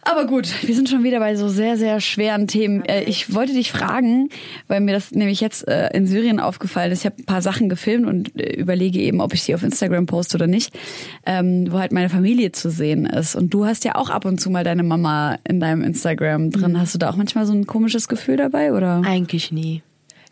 [0.08, 2.86] Aber gut, wir sind schon wieder bei so sehr, sehr schweren Themen.
[2.86, 4.30] Äh, ich wollte dich fragen,
[4.68, 7.00] weil mir das nämlich jetzt äh, in Syrien aufgefallen ist.
[7.00, 10.06] Ich habe ein paar Sachen gefilmt und äh, überlege eben, ob ich die auf Instagram
[10.06, 10.78] poste oder nicht,
[11.26, 13.36] ähm, wo halt meine Familie zu sehen ist.
[13.36, 16.74] Und du hast ja auch ab und zu mal deine Mama in deinem Instagram drin.
[16.74, 16.80] Mhm.
[16.80, 19.02] Hast du da auch manchmal so ein komisches Gefühl dabei, oder?
[19.04, 19.82] Eigentlich nie.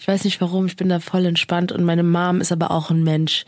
[0.04, 2.90] Ich weiß nicht warum, ich bin da voll entspannt und meine Mom ist aber auch
[2.90, 3.46] ein Mensch,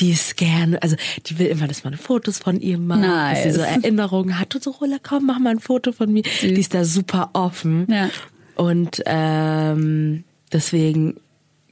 [0.00, 0.96] die ist gerne, also
[1.26, 3.44] die will immer, dass man Fotos von ihr macht, nice.
[3.44, 6.24] dass sie so Erinnerungen hat und so, Roller, komm, mach mal ein Foto von mir.
[6.40, 7.86] Die ist da super offen.
[7.88, 8.10] Ja.
[8.56, 11.20] Und ähm, deswegen,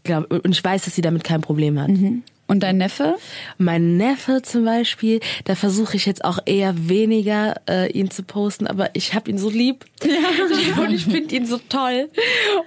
[0.04, 1.88] glaub, und ich weiß, dass sie damit kein Problem hat.
[1.88, 2.22] Mhm.
[2.50, 3.14] Und dein Neffe?
[3.58, 8.66] Mein Neffe zum Beispiel, da versuche ich jetzt auch eher weniger äh, ihn zu posten,
[8.66, 10.82] aber ich habe ihn so lieb ja.
[10.82, 12.10] und ich finde ihn so toll.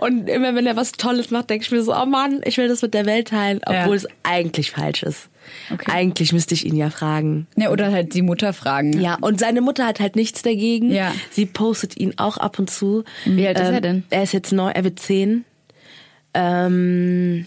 [0.03, 2.67] Und immer wenn er was Tolles macht, denke ich mir so, oh Mann, ich will
[2.67, 4.03] das mit der Welt teilen, obwohl ja.
[4.03, 5.29] es eigentlich falsch ist.
[5.71, 5.91] Okay.
[5.91, 7.47] Eigentlich müsste ich ihn ja fragen.
[7.55, 8.99] Ja, oder halt die Mutter fragen.
[8.99, 10.91] Ja, und seine Mutter hat halt nichts dagegen.
[10.91, 11.13] Ja.
[11.31, 13.05] Sie postet ihn auch ab und zu.
[13.23, 14.03] Wie alt ist ähm, er denn?
[14.09, 15.45] Er ist jetzt neu, er wird zehn.
[16.33, 17.45] Ähm,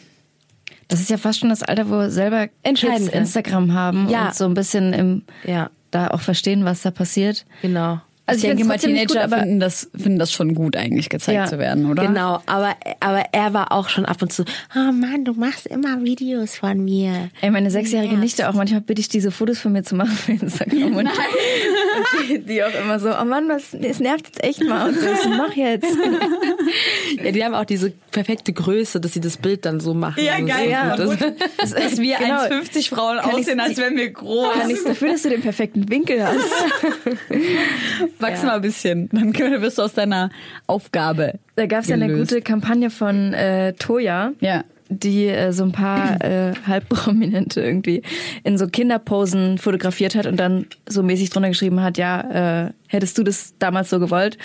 [0.88, 4.28] das ist ja fast schon das Alter, wo selber Kids Instagram haben ja.
[4.28, 5.70] und so ein bisschen im, ja.
[5.90, 7.44] da auch verstehen, was da passiert.
[7.60, 8.00] Genau.
[8.28, 11.36] Also ich, ich denke mal, Teenager gut, finden, das, finden das schon gut, eigentlich gezeigt
[11.36, 12.06] ja, zu werden, oder?
[12.06, 16.02] Genau, aber, aber er war auch schon ab und zu, oh Mann, du machst immer
[16.02, 17.30] Videos von mir.
[17.40, 20.32] Ey, meine sechsjährige Nichte auch, manchmal bitte ich diese Fotos von mir zu machen für
[20.32, 20.96] Instagram.
[20.96, 21.08] Und, und
[22.28, 24.88] die, die, auch immer so, oh Mann, was, es nervt jetzt echt mal.
[24.88, 25.86] Und so, ich so, mach jetzt.
[27.22, 30.22] ja, die haben auch diese perfekte Größe, dass sie das Bild dann so machen.
[30.22, 30.70] Ja, geil.
[30.70, 31.16] Ja, das,
[31.58, 32.40] das ist wie genau.
[32.42, 34.52] 1,50 Frauen aussehen, als wären wir groß.
[34.52, 36.38] Kann nichts dafür, dass du den perfekten Winkel hast.
[38.18, 38.46] Wachs ja.
[38.46, 40.30] mal ein bisschen, dann wirst du aus deiner
[40.66, 41.34] Aufgabe.
[41.56, 44.32] Da gab es ja eine gute Kampagne von äh, Toya.
[44.40, 48.02] Ja die äh, so ein paar äh, halbprominente irgendwie
[48.44, 53.18] in so Kinderposen fotografiert hat und dann so mäßig drunter geschrieben hat, ja, äh, hättest
[53.18, 54.38] du das damals so gewollt?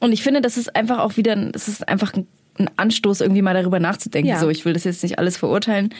[0.00, 2.26] Und ich finde, das ist einfach auch wieder, es ist einfach ein,
[2.58, 4.30] ein Anstoß, irgendwie mal darüber nachzudenken.
[4.30, 4.38] Ja.
[4.38, 5.90] So, ich will das jetzt nicht alles verurteilen,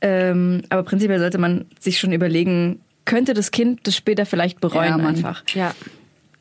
[0.00, 4.98] Ähm, aber prinzipiell sollte man sich schon überlegen, könnte das Kind das später vielleicht bereuen
[4.98, 5.44] Ja, einfach.
[5.54, 5.74] Ja.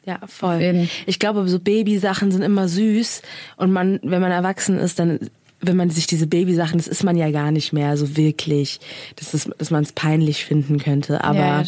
[0.05, 0.87] Ja, voll.
[1.07, 3.23] Ich glaube, so Babysachen sind immer süß
[3.57, 5.19] und man, wenn man erwachsen ist, dann,
[5.62, 8.80] wenn man sich diese Babysachen, das ist man ja gar nicht mehr so wirklich,
[9.16, 11.24] dass, es, dass man es peinlich finden könnte.
[11.24, 11.64] Aber ja,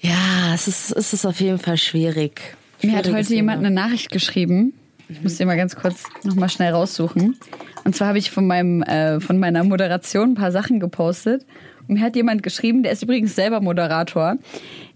[0.00, 2.56] ja, das es, ist, es ist auf jeden Fall schwierig.
[2.82, 3.66] Mir hat heute jemand Thema.
[3.66, 4.72] eine Nachricht geschrieben.
[5.08, 7.36] Ich muss die mal ganz kurz noch mal schnell raussuchen.
[7.84, 11.44] Und zwar habe ich von meinem äh, von meiner Moderation ein paar Sachen gepostet.
[11.88, 14.36] Und mir hat jemand geschrieben, der ist übrigens selber Moderator.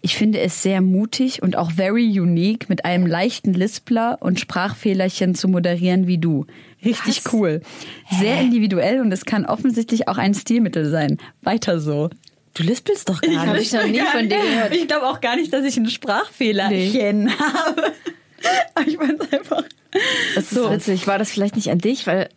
[0.05, 5.35] Ich finde es sehr mutig und auch very unique, mit einem leichten Lispler und Sprachfehlerchen
[5.35, 6.45] zu moderieren wie du.
[6.85, 7.63] Richtig cool.
[8.11, 11.17] Sehr individuell und es kann offensichtlich auch ein Stilmittel sein.
[11.41, 12.11] Weiter so.
[12.53, 13.73] Du lispelst doch gar Habe nicht.
[13.73, 14.77] ich noch nie von dir gehört.
[14.77, 17.85] Ich glaube auch gar nicht, dass ich ein Sprachfehlerchen habe.
[18.75, 19.65] Aber ich meine einfach.
[20.35, 21.07] Das ist witzig.
[21.07, 22.07] War das vielleicht nicht an dich?
[22.07, 22.29] Weil,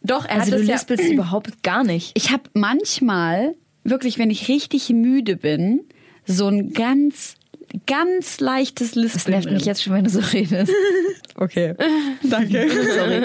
[0.00, 2.12] Doch, er also hat du es ja, lispelst überhaupt gar nicht.
[2.14, 3.54] Ich habe manchmal,
[3.84, 5.82] wirklich, wenn ich richtig müde bin,
[6.26, 7.34] so ein ganz,
[7.86, 9.12] ganz leichtes Lispeln.
[9.12, 10.72] Das nervt mich jetzt schon, wenn du so redest.
[11.34, 11.74] Okay,
[12.22, 12.68] danke.
[12.94, 13.22] Sorry.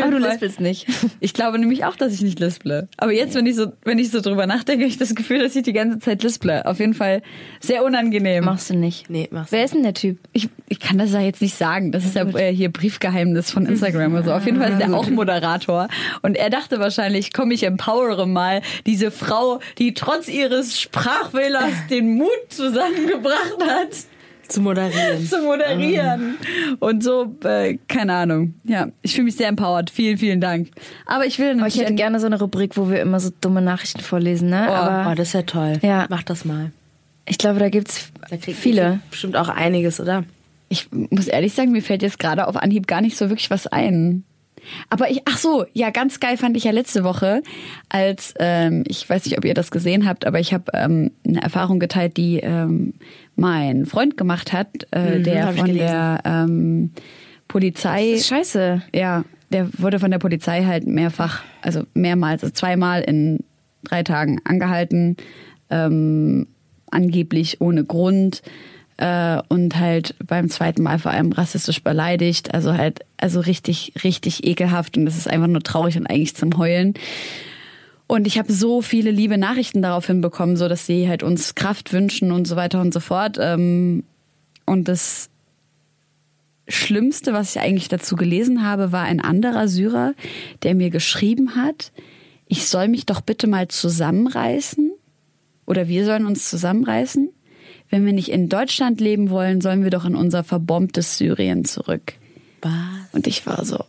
[0.00, 0.86] Aber du lispelst nicht.
[1.20, 2.88] Ich glaube nämlich auch, dass ich nicht lisple.
[2.96, 5.56] Aber jetzt, wenn ich so, wenn ich so drüber nachdenke, habe ich das Gefühl, dass
[5.56, 6.64] ich die ganze Zeit lisple.
[6.66, 7.20] Auf jeden Fall
[7.60, 8.44] sehr unangenehm.
[8.44, 9.10] Machst du nicht.
[9.10, 10.18] Nee, machst Wer ist denn der Typ?
[10.32, 11.90] Ich, ich kann das ja jetzt nicht sagen.
[11.92, 14.32] Das ist ja äh, hier Briefgeheimnis von Instagram oder so.
[14.32, 15.88] Auf jeden Fall ist der auch Moderator.
[16.22, 22.14] Und er dachte wahrscheinlich, komm, ich empowere mal diese Frau, die trotz ihres Sprachfehlers den
[22.14, 23.71] Mut zusammengebracht hat,
[24.48, 25.26] zu moderieren.
[25.26, 26.36] zu moderieren.
[26.78, 28.54] Und so, äh, keine Ahnung.
[28.64, 29.90] Ja, ich fühle mich sehr empowered.
[29.90, 30.68] Vielen, vielen Dank.
[31.06, 33.30] Aber ich will Aber ich natürlich hätte gerne so eine Rubrik, wo wir immer so
[33.40, 34.66] dumme Nachrichten vorlesen, ne?
[34.68, 35.78] Oh, Aber das wäre toll.
[35.82, 36.06] Ja.
[36.10, 36.72] Mach das mal.
[37.26, 39.00] ich glaube, da gibt's Da kriegt viele.
[39.10, 40.24] Bestimmt auch einiges, oder?
[40.68, 43.66] Ich muss ehrlich sagen, mir fällt jetzt gerade auf Anhieb gar nicht so wirklich was
[43.66, 44.24] ein.
[44.90, 47.42] Aber ich, ach so, ja, ganz geil fand ich ja letzte Woche,
[47.88, 51.42] als, ähm, ich weiß nicht, ob ihr das gesehen habt, aber ich habe ähm, eine
[51.42, 52.94] Erfahrung geteilt, die ähm,
[53.36, 56.90] mein Freund gemacht hat, äh, Mhm, der von der ähm,
[57.48, 58.18] Polizei.
[58.18, 58.82] Scheiße.
[58.94, 63.40] Ja, der wurde von der Polizei halt mehrfach, also mehrmals, also zweimal in
[63.84, 65.16] drei Tagen angehalten,
[65.70, 66.46] ähm,
[66.90, 68.42] angeblich ohne Grund
[68.98, 74.46] äh, und halt beim zweiten Mal vor allem rassistisch beleidigt, also halt, also richtig, richtig
[74.46, 76.94] ekelhaft und das ist einfach nur traurig und eigentlich zum Heulen.
[78.12, 81.94] Und ich habe so viele liebe Nachrichten daraufhin bekommen, so dass sie halt uns Kraft
[81.94, 83.38] wünschen und so weiter und so fort.
[83.40, 84.04] Ähm,
[84.66, 85.30] und das
[86.68, 90.12] Schlimmste, was ich eigentlich dazu gelesen habe, war ein anderer Syrer,
[90.62, 91.90] der mir geschrieben hat,
[92.48, 94.92] ich soll mich doch bitte mal zusammenreißen
[95.64, 97.30] oder wir sollen uns zusammenreißen.
[97.88, 102.12] Wenn wir nicht in Deutschland leben wollen, sollen wir doch in unser verbombtes Syrien zurück.
[102.60, 102.72] Was?
[103.12, 103.82] Und ich war so.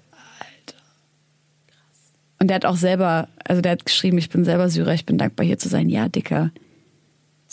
[2.44, 5.18] Und der hat auch selber, also der hat geschrieben, ich bin selber Syrer, ich bin
[5.18, 5.88] dankbar hier zu sein.
[5.88, 6.52] Ja, Dicker.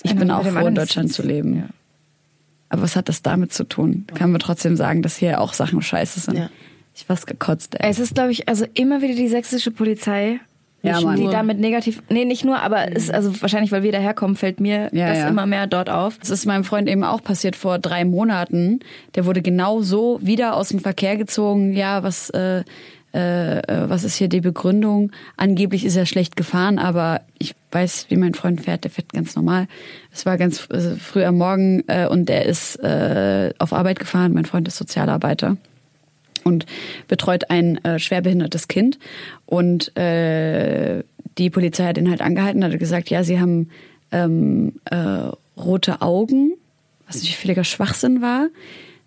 [0.02, 1.58] Ich bin auch froh, in Deutschland zu leben.
[1.58, 1.68] Ja.
[2.70, 4.08] Aber was hat das damit zu tun?
[4.16, 6.38] Kann man trotzdem sagen, dass hier auch Sachen scheiße sind.
[6.38, 6.50] Ja.
[6.92, 7.88] Ich was gekotzt, ey.
[7.88, 10.40] Es ist, glaube ich, also immer wieder die sächsische Polizei,
[10.82, 11.30] Ja, die Mann.
[11.30, 15.10] damit negativ, nee, nicht nur, aber ist also wahrscheinlich, weil wir daherkommen, fällt mir Ja,
[15.10, 15.28] das ja.
[15.28, 16.18] immer mehr dort auf.
[16.18, 18.80] Das ist meinem Freund eben auch passiert vor drei Monaten.
[19.14, 21.74] Der wurde genau so wieder aus dem Verkehr gezogen.
[21.74, 22.64] Ja, was, äh,
[23.12, 25.10] äh, äh, was ist hier die Begründung?
[25.36, 28.84] Angeblich ist er schlecht gefahren, aber ich weiß, wie mein Freund fährt.
[28.84, 29.66] Der fährt ganz normal.
[30.12, 34.32] Es war ganz äh, früh am Morgen äh, und der ist äh, auf Arbeit gefahren.
[34.32, 35.56] Mein Freund ist Sozialarbeiter
[36.44, 36.66] und
[37.08, 38.98] betreut ein äh, schwerbehindertes Kind.
[39.46, 41.02] Und äh,
[41.38, 43.70] die Polizei hat ihn halt angehalten, hat gesagt, ja, sie haben
[44.12, 46.52] ähm, äh, rote Augen,
[47.06, 48.48] was natürlich völliger Schwachsinn war.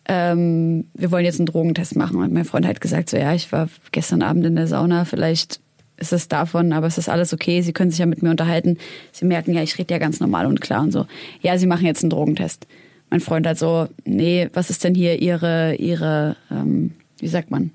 [0.06, 2.18] Ähm, wir wollen jetzt einen Drogentest machen.
[2.18, 5.60] Und mein Freund hat gesagt, so ja, ich war gestern Abend in der Sauna, vielleicht
[5.98, 8.78] ist es davon, aber es ist alles okay, Sie können sich ja mit mir unterhalten.
[9.12, 11.06] Sie merken ja, ich rede ja ganz normal und klar und so.
[11.42, 12.68] Ja, Sie machen jetzt einen Drogentest.
[13.10, 17.72] Mein Freund hat so, nee, was ist denn hier Ihre, Ihre, ähm, wie sagt man,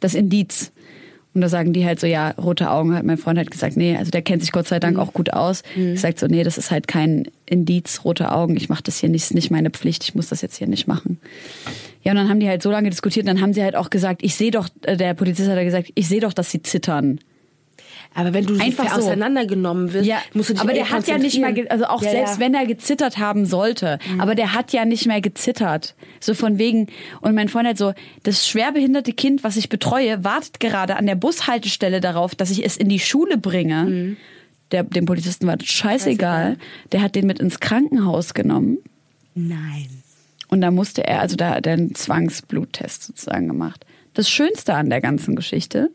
[0.00, 0.72] das Indiz?
[1.38, 3.96] Und da sagen die halt so, ja, rote Augen, hat mein Freund halt gesagt, nee,
[3.96, 5.62] also der kennt sich Gott sei Dank auch gut aus.
[5.94, 9.08] Ich sagt so, nee, das ist halt kein Indiz, rote Augen, ich mache das hier
[9.08, 11.20] nicht, ist nicht meine Pflicht, ich muss das jetzt hier nicht machen.
[12.02, 14.24] Ja, und dann haben die halt so lange diskutiert, dann haben sie halt auch gesagt,
[14.24, 17.20] ich sehe doch, äh, der Polizist hat gesagt, ich sehe doch, dass sie zittern.
[18.14, 18.98] Aber wenn du Einfach so.
[19.02, 22.10] auseinandergenommen wirst, Ja, musst du dich aber der hat ja nicht ge- also auch Ja,
[22.10, 22.40] selbst ja.
[22.40, 25.94] wenn er gezittert haben sollte, aber der hat ja nicht mehr gezittert.
[26.18, 26.88] So von wegen,
[27.20, 27.92] und mein Freund hat so,
[28.24, 32.76] das schwerbehinderte Kind, was ich betreue, wartet gerade an der Bushaltestelle darauf, dass ich es
[32.76, 34.16] in die Schule bringe.
[34.72, 36.56] Der, dem Polizisten war das scheißegal.
[36.92, 38.78] Der hat den mit ins Krankenhaus genommen.
[39.34, 39.88] Nein.
[40.48, 43.84] Und da musste er, also da hat er einen Zwangsbluttest sozusagen gemacht.
[44.14, 45.90] Das Schönste an der ganzen Geschichte,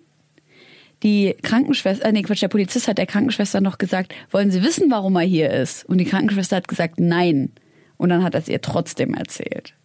[1.04, 4.90] die Krankenschwester, äh, nee, Quatsch, der Polizist hat der Krankenschwester noch gesagt, wollen Sie wissen,
[4.90, 5.84] warum er hier ist?
[5.86, 7.52] Und die Krankenschwester hat gesagt, nein.
[7.98, 9.76] Und dann hat er es ihr trotzdem erzählt.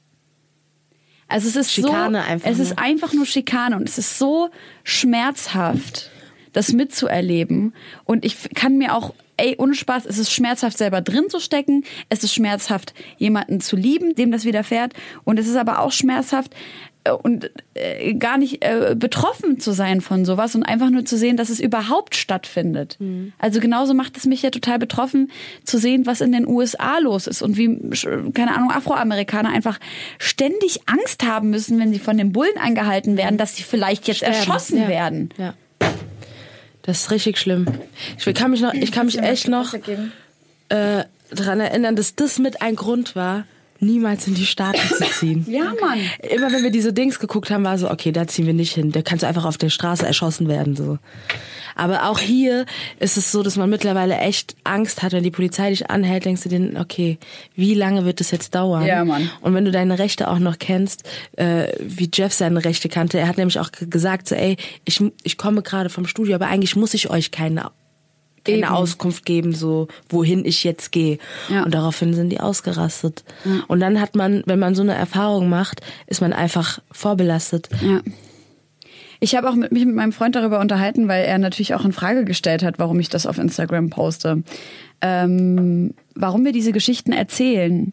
[1.29, 2.67] Also es ist Schikane so, einfach es nur.
[2.67, 4.49] ist einfach nur Schikane und es ist so
[4.83, 6.11] schmerzhaft,
[6.53, 7.75] das mitzuerleben.
[8.05, 11.85] Und ich kann mir auch, ey, ohne Spaß, es ist schmerzhaft, selber drin zu stecken.
[12.09, 14.93] Es ist schmerzhaft, jemanden zu lieben, dem das widerfährt.
[15.25, 16.55] Und es ist aber auch schmerzhaft,
[17.09, 21.17] äh, und äh, gar nicht äh, betroffen zu sein von sowas und einfach nur zu
[21.17, 22.97] sehen, dass es überhaupt stattfindet.
[22.99, 23.33] Mhm.
[23.39, 25.31] Also genauso macht es mich ja total betroffen
[25.65, 27.79] zu sehen, was in den USA los ist und wie,
[28.33, 29.79] keine Ahnung, Afroamerikaner einfach
[30.19, 34.19] ständig Angst haben müssen, wenn sie von den Bullen angehalten werden, dass sie vielleicht jetzt
[34.19, 34.35] Sterben.
[34.35, 34.89] erschossen ja.
[34.89, 35.31] werden.
[35.39, 35.55] Ja.
[36.83, 37.67] Das ist richtig schlimm.
[38.25, 42.63] Ich kann mich noch, ich kann mich echt noch äh, daran erinnern, dass das mit
[42.63, 43.45] ein Grund war,
[43.81, 45.45] niemals in die Staaten zu ziehen.
[45.49, 46.01] Ja, Mann.
[46.31, 48.93] Immer wenn wir diese Dings geguckt haben, war so, okay, da ziehen wir nicht hin.
[48.93, 50.77] Da kannst du einfach auf der Straße erschossen werden.
[50.77, 50.99] so.
[51.79, 52.67] Aber auch hier
[52.99, 56.43] ist es so, dass man mittlerweile echt Angst hat, wenn die Polizei dich anhält, denkst
[56.43, 57.19] du dir, okay,
[57.55, 58.85] wie lange wird das jetzt dauern?
[58.85, 59.31] Ja, Mann.
[59.43, 63.29] Und wenn du deine Rechte auch noch kennst, äh, wie Jeff seine Rechte kannte, er
[63.29, 66.95] hat nämlich auch gesagt, so, ey, ich, ich komme gerade vom Studio, aber eigentlich muss
[66.95, 67.71] ich euch keine
[68.49, 68.75] keine Eben.
[68.75, 71.19] Auskunft geben, so wohin ich jetzt gehe.
[71.49, 71.65] Ja.
[71.65, 73.25] Und daraufhin sind die ausgerastet.
[73.69, 77.69] Und dann hat man, wenn man so eine Erfahrung macht, ist man einfach vorbelastet.
[77.81, 78.01] Ja.
[79.21, 81.93] Ich habe auch mit, mich mit meinem Freund darüber unterhalten, weil er natürlich auch in
[81.93, 84.43] Frage gestellt hat, warum ich das auf Instagram poste.
[85.01, 87.93] Ähm, warum wir diese Geschichten erzählen.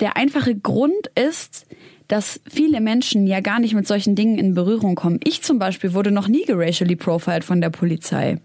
[0.00, 1.66] Der einfache Grund ist,
[2.08, 5.20] dass viele Menschen ja gar nicht mit solchen Dingen in Berührung kommen.
[5.24, 8.38] Ich zum Beispiel wurde noch nie geracially profiled von der Polizei.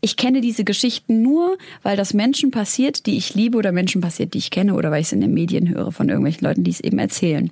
[0.00, 4.34] Ich kenne diese Geschichten nur, weil das Menschen passiert, die ich liebe oder Menschen passiert,
[4.34, 6.70] die ich kenne oder weil ich es in den Medien höre von irgendwelchen Leuten, die
[6.70, 7.50] es eben erzählen.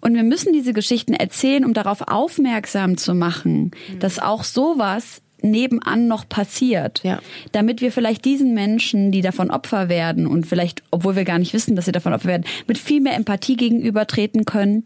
[0.00, 6.06] Und wir müssen diese Geschichten erzählen, um darauf aufmerksam zu machen, dass auch sowas nebenan
[6.06, 7.02] noch passiert.
[7.02, 7.20] Ja.
[7.52, 11.52] Damit wir vielleicht diesen Menschen, die davon Opfer werden und vielleicht, obwohl wir gar nicht
[11.52, 14.84] wissen, dass sie davon Opfer werden, mit viel mehr Empathie gegenübertreten können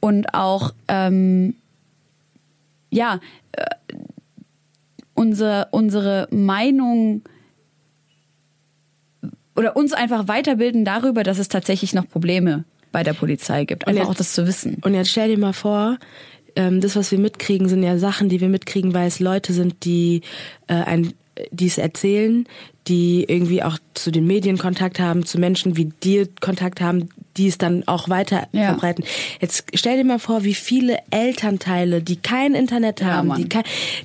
[0.00, 1.54] und auch, ähm,
[2.90, 3.20] ja,
[3.52, 3.64] äh,
[5.14, 7.22] unsere, unsere Meinung
[9.56, 13.86] oder uns einfach weiterbilden darüber, dass es tatsächlich noch Probleme bei der Polizei gibt.
[13.86, 14.78] Einfach jetzt- auch das zu wissen.
[14.82, 15.98] Und jetzt stell dir mal vor,
[16.56, 19.84] ähm, das, was wir mitkriegen, sind ja Sachen, die wir mitkriegen, weil es Leute sind,
[19.84, 20.22] die
[20.66, 21.12] äh, ein
[21.50, 22.46] die es erzählen,
[22.88, 27.46] die irgendwie auch zu den Medien Kontakt haben, zu Menschen wie dir Kontakt haben, die
[27.46, 28.66] es dann auch weiter Ja.
[28.66, 29.04] verbreiten.
[29.40, 33.40] Jetzt stell dir mal vor, wie viele Elternteile, die kein Internet Ja, haben, Mann.
[33.40, 33.62] die, kein,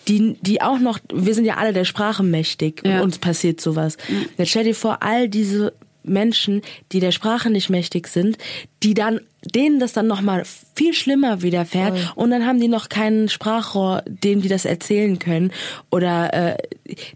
[0.08, 2.98] die, die auch noch, wir sind ja alle der Sprache mächtig Ja.
[2.98, 3.98] und uns passiert sowas.
[4.38, 5.74] Jetzt stell dir vor, all diese
[6.08, 8.38] Menschen, die der Sprache nicht mächtig sind,
[8.84, 10.44] die dann denen das dann noch mal
[10.76, 15.52] viel schlimmer widerfährt und dann haben die noch keinen Sprachrohr, dem die das erzählen können
[15.90, 16.58] oder äh,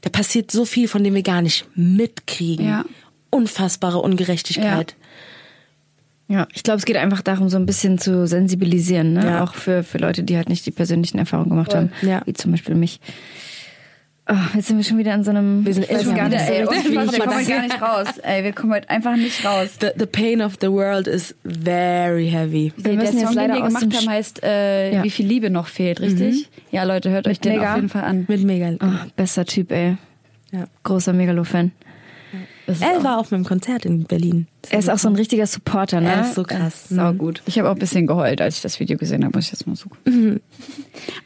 [0.02, 2.66] da passiert so viel, von dem wir gar nicht mitkriegen.
[2.66, 2.86] Ja.
[3.30, 4.96] Unfassbare Ungerechtigkeit.
[6.28, 9.26] Ja, ich glaube, es geht einfach darum, so ein bisschen zu sensibilisieren, ne?
[9.26, 9.44] Ja.
[9.44, 11.92] Auch für, für Leute, die halt nicht die persönlichen Erfahrungen gemacht haben.
[12.02, 12.22] Ja.
[12.26, 13.02] Wie zum Beispiel mich.
[14.34, 15.66] Oh, jetzt sind wir schon wieder in so einem.
[15.66, 18.08] Wir sind echt gar wieder, nicht so ey, richtig, wir kommen heute gar nicht raus.
[18.24, 19.72] Ey, wir kommen heute einfach nicht raus.
[19.82, 22.72] The, the pain of the world is very heavy.
[22.78, 25.04] Wir der müssen jetzt Song, leider den wir gemacht haben, heißt äh, Ja.
[25.04, 26.50] Wie viel Liebe noch fehlt, richtig?
[26.72, 27.72] Ja, Leute, hört euch den Mega.
[27.72, 28.24] auf jeden Fall an.
[28.30, 28.72] Mit mega.
[28.82, 29.98] Oh, bester Typ, ey.
[30.52, 30.66] Ja.
[30.84, 31.74] Großer Megalo-Fan.
[32.72, 34.48] Ist Er auch- war auf meinem Konzert in Berlin.
[34.70, 36.10] Er ist auch so ein richtiger Supporter, ne?
[36.12, 36.86] Er ist so krass.
[36.90, 37.42] Sau gut.
[37.46, 39.66] Ich habe auch ein bisschen geheult, als ich das Video gesehen habe, muss ich jetzt
[39.68, 40.40] mal suchen.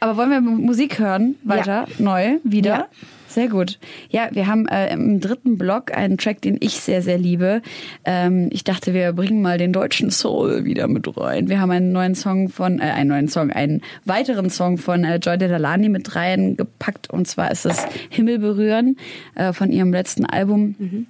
[0.00, 1.36] Aber wollen wir Musik hören?
[1.44, 1.86] Weiter?
[1.98, 2.38] Neu?
[2.44, 2.70] Wieder?
[2.70, 2.86] Ja.
[3.28, 3.78] Sehr gut.
[4.08, 7.60] Ja, wir haben äh, im dritten Block einen Track, den ich sehr, sehr liebe.
[8.06, 11.50] Ähm, ich dachte, wir bringen mal den deutschen Soul wieder mit rein.
[11.50, 15.16] Wir haben einen neuen Song von, äh, einen neuen Song, einen weiteren Song von äh,
[15.16, 17.10] Joy Dedalani mit reingepackt.
[17.10, 18.96] Und zwar ist es Himmel berühren
[19.34, 21.06] äh, von ihrem letzten Album.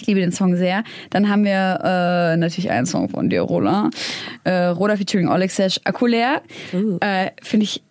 [0.00, 0.84] Ich liebe den Song sehr.
[1.10, 3.94] Dann haben wir äh, natürlich einen Song von dir, Roland.
[4.44, 6.42] Äh, Roda featuring Olexesh Akulär.
[7.00, 7.82] Äh, Finde ich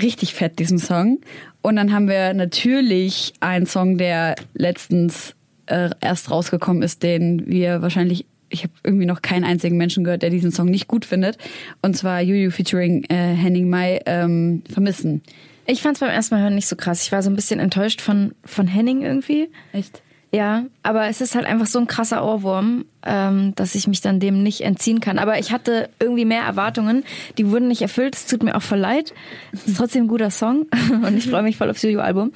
[0.00, 1.18] richtig fett, diesen Song.
[1.60, 5.34] Und dann haben wir natürlich einen Song, der letztens
[5.66, 10.22] äh, erst rausgekommen ist, den wir wahrscheinlich, ich habe irgendwie noch keinen einzigen Menschen gehört,
[10.22, 11.36] der diesen Song nicht gut findet.
[11.82, 15.22] Und zwar Juju featuring äh, Henning Mai, ähm, Vermissen.
[15.66, 17.02] Ich fand es beim ersten Mal hören nicht so krass.
[17.02, 19.50] Ich war so ein bisschen enttäuscht von, von Henning irgendwie.
[19.72, 20.02] Echt?
[20.32, 24.20] Ja, aber es ist halt einfach so ein krasser Ohrwurm, ähm, dass ich mich dann
[24.20, 25.18] dem nicht entziehen kann.
[25.18, 27.04] Aber ich hatte irgendwie mehr Erwartungen,
[27.36, 28.14] die wurden nicht erfüllt.
[28.14, 29.12] Es tut mir auch voll leid.
[29.52, 30.66] Es ist trotzdem ein guter Song
[31.04, 32.32] und ich freue mich voll aufs Juju-Album.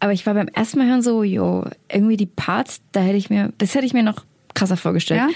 [0.00, 3.28] Aber ich war beim ersten Mal hören so, jo, irgendwie die Parts, da hätte ich
[3.28, 4.24] mir, das hätte ich mir noch
[4.54, 5.20] krasser vorgestellt.
[5.20, 5.28] Ja?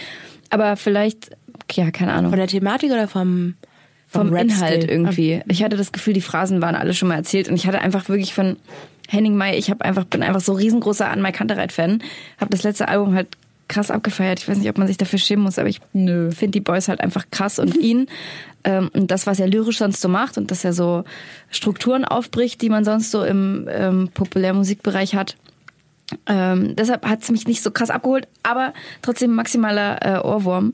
[0.50, 1.30] Aber vielleicht,
[1.72, 2.30] ja, keine Ahnung.
[2.30, 3.54] Von der Thematik oder vom
[4.10, 4.56] vom Rap-Stil.
[4.56, 5.42] Inhalt irgendwie.
[5.48, 8.08] Ich hatte das Gefühl, die Phrasen waren alle schon mal erzählt und ich hatte einfach
[8.08, 8.56] wirklich von
[9.08, 12.02] Henning May, ich habe einfach bin einfach so riesengroßer An Mai Kantereit Fan,
[12.38, 13.28] habe das letzte Album halt
[13.68, 14.40] krass abgefeiert.
[14.40, 17.00] Ich weiß nicht, ob man sich dafür schämen muss, aber ich finde die Boys halt
[17.00, 18.06] einfach krass und ihn
[18.64, 21.04] ähm, und das, was er lyrisch sonst so macht und dass er so
[21.50, 25.36] Strukturen aufbricht, die man sonst so im ähm, Populärmusikbereich hat.
[26.26, 30.72] Ähm, deshalb hat es mich nicht so krass abgeholt, aber trotzdem maximaler äh, Ohrwurm.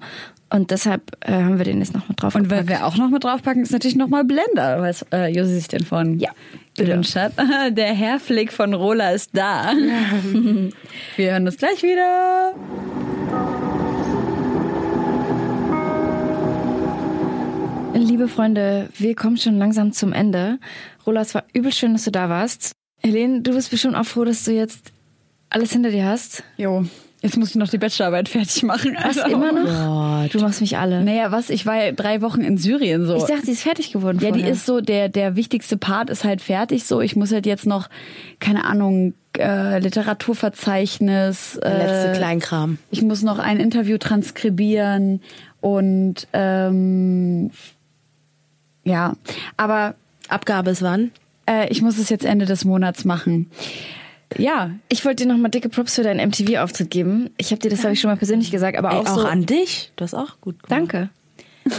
[0.54, 2.68] Und deshalb äh, haben wir den jetzt noch mit drauf Und gepackt.
[2.68, 6.20] wir auch noch mit draufpacken, ist natürlich nochmal Blender, was äh, Josi sich denn von
[6.20, 6.30] Ja,
[6.76, 7.32] gewünscht hat.
[7.72, 9.72] Der Hairflick von Rola ist da.
[11.16, 12.54] wir hören uns gleich wieder.
[17.94, 20.60] Liebe Freunde, wir kommen schon langsam zum Ende.
[21.04, 22.70] Rola, es war übel schön, dass du da warst.
[23.02, 24.92] Helene, du bist bestimmt auch froh, dass du jetzt
[25.50, 26.44] alles hinter dir hast.
[26.56, 26.84] Jo,
[27.24, 28.96] jetzt muss ich noch die Bachelorarbeit fertig machen.
[29.02, 30.28] Was Also- immer noch?
[30.30, 31.02] Du machst mich alle.
[31.02, 31.50] Naja, was?
[31.50, 33.16] Ich war ja drei Wochen in Syrien so.
[33.16, 34.18] Ich dachte, sie ist fertig geworden.
[34.20, 34.52] Ja, die vorher.
[34.52, 37.00] ist so, der, der wichtigste Part ist halt fertig so.
[37.00, 37.88] Ich muss halt jetzt noch,
[38.38, 41.58] keine Ahnung, äh, Literaturverzeichnis.
[41.62, 42.78] Der letzte Äh, Kleinkram.
[42.90, 45.20] ich muss noch ein Interview transkribieren
[45.60, 47.50] und ähm,
[48.84, 49.14] ja,
[49.56, 49.94] aber
[50.28, 51.10] Abgabe ist wann?
[51.46, 53.50] äh, ich muss es jetzt Ende des Monats machen.
[54.38, 57.30] Ja, Ich wollte dir nochmal dicke Props für deinen MTV-Auftritt geben.
[57.36, 59.26] Ich habe dir das, habe ich schon mal persönlich gesagt, aber Ey, auch, auch so.
[59.26, 59.92] an dich?
[59.96, 60.70] Du hast auch gut gemacht.
[60.70, 61.10] Danke.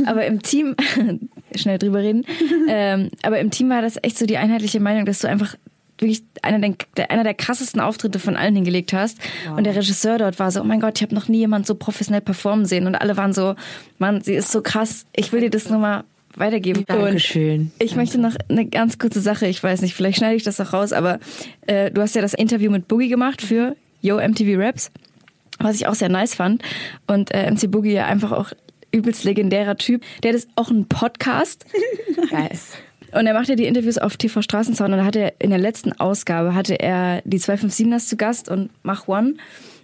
[0.06, 0.76] Aber im Team,
[1.56, 2.26] schnell drüber reden,
[2.68, 5.56] ähm, aber im Team war das echt so die einheitliche Meinung, dass du einfach
[5.98, 9.18] wirklich einer der, einer der krassesten Auftritte von allen hingelegt hast.
[9.56, 11.76] Und der Regisseur dort war so, oh mein Gott, ich habe noch nie jemand so
[11.76, 12.86] professionell performen sehen.
[12.88, 13.56] Und alle waren so,
[13.98, 15.06] Mann, sie ist so krass.
[15.16, 16.04] Ich will dir das nochmal
[16.38, 16.84] weitergeben.
[16.88, 17.72] Dankeschön.
[17.80, 20.74] Ich möchte noch eine ganz kurze Sache, ich weiß nicht, vielleicht schneide ich das auch
[20.74, 21.20] raus, aber
[21.68, 24.92] äh, du hast ja das Interview mit Boogie gemacht für Yo MTV Raps,
[25.60, 26.62] was ich auch sehr nice fand.
[27.08, 28.52] Und äh, MC Boogie ja einfach auch
[28.92, 30.02] übelst legendärer Typ.
[30.24, 31.66] Der hat auch einen Podcast.
[32.32, 32.52] Geil.
[33.12, 35.60] Und er macht ja die Interviews auf TV Straßenzaun und da hat er in der
[35.60, 39.36] letzten Ausgabe hatte er die 257ers zu Gast und Mach One.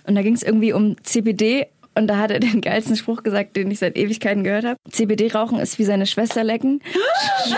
[0.06, 3.56] Und da ging es irgendwie um CBD und da hat er den geilsten Spruch gesagt,
[3.56, 4.78] den ich seit Ewigkeiten gehört habe.
[4.90, 6.82] CBD rauchen ist wie seine Schwester lecken.
[7.50, 7.58] Nein.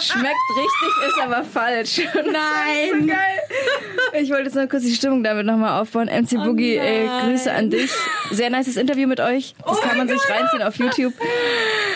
[0.00, 2.00] Schmeckt richtig, ist aber falsch.
[2.14, 3.00] Nein.
[3.00, 4.22] So geil.
[4.22, 6.06] Ich wollte jetzt noch kurz die Stimmung damit nochmal aufbauen.
[6.06, 7.90] MC Boogie, ey, Grüße an dich.
[8.30, 9.54] Sehr nices Interview mit euch.
[9.66, 11.14] Das kann man sich reinziehen auf YouTube.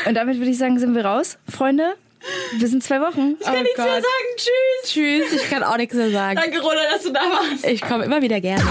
[0.06, 1.94] Und damit würde ich sagen, sind wir raus, Freunde.
[2.58, 3.36] Wir sind zwei Wochen.
[3.40, 4.04] Ich kann nichts mehr sagen.
[4.36, 4.92] Tschüss.
[4.92, 5.32] Tschüss.
[5.32, 6.40] Ich kann auch nichts mehr sagen.
[6.40, 7.66] danke Rola, dass du da warst.
[7.66, 8.62] Ich komme immer wieder gerne.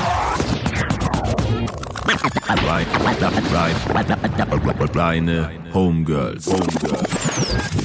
[4.96, 6.46] Reine Homegirls.
[6.48, 7.81] Homegirls.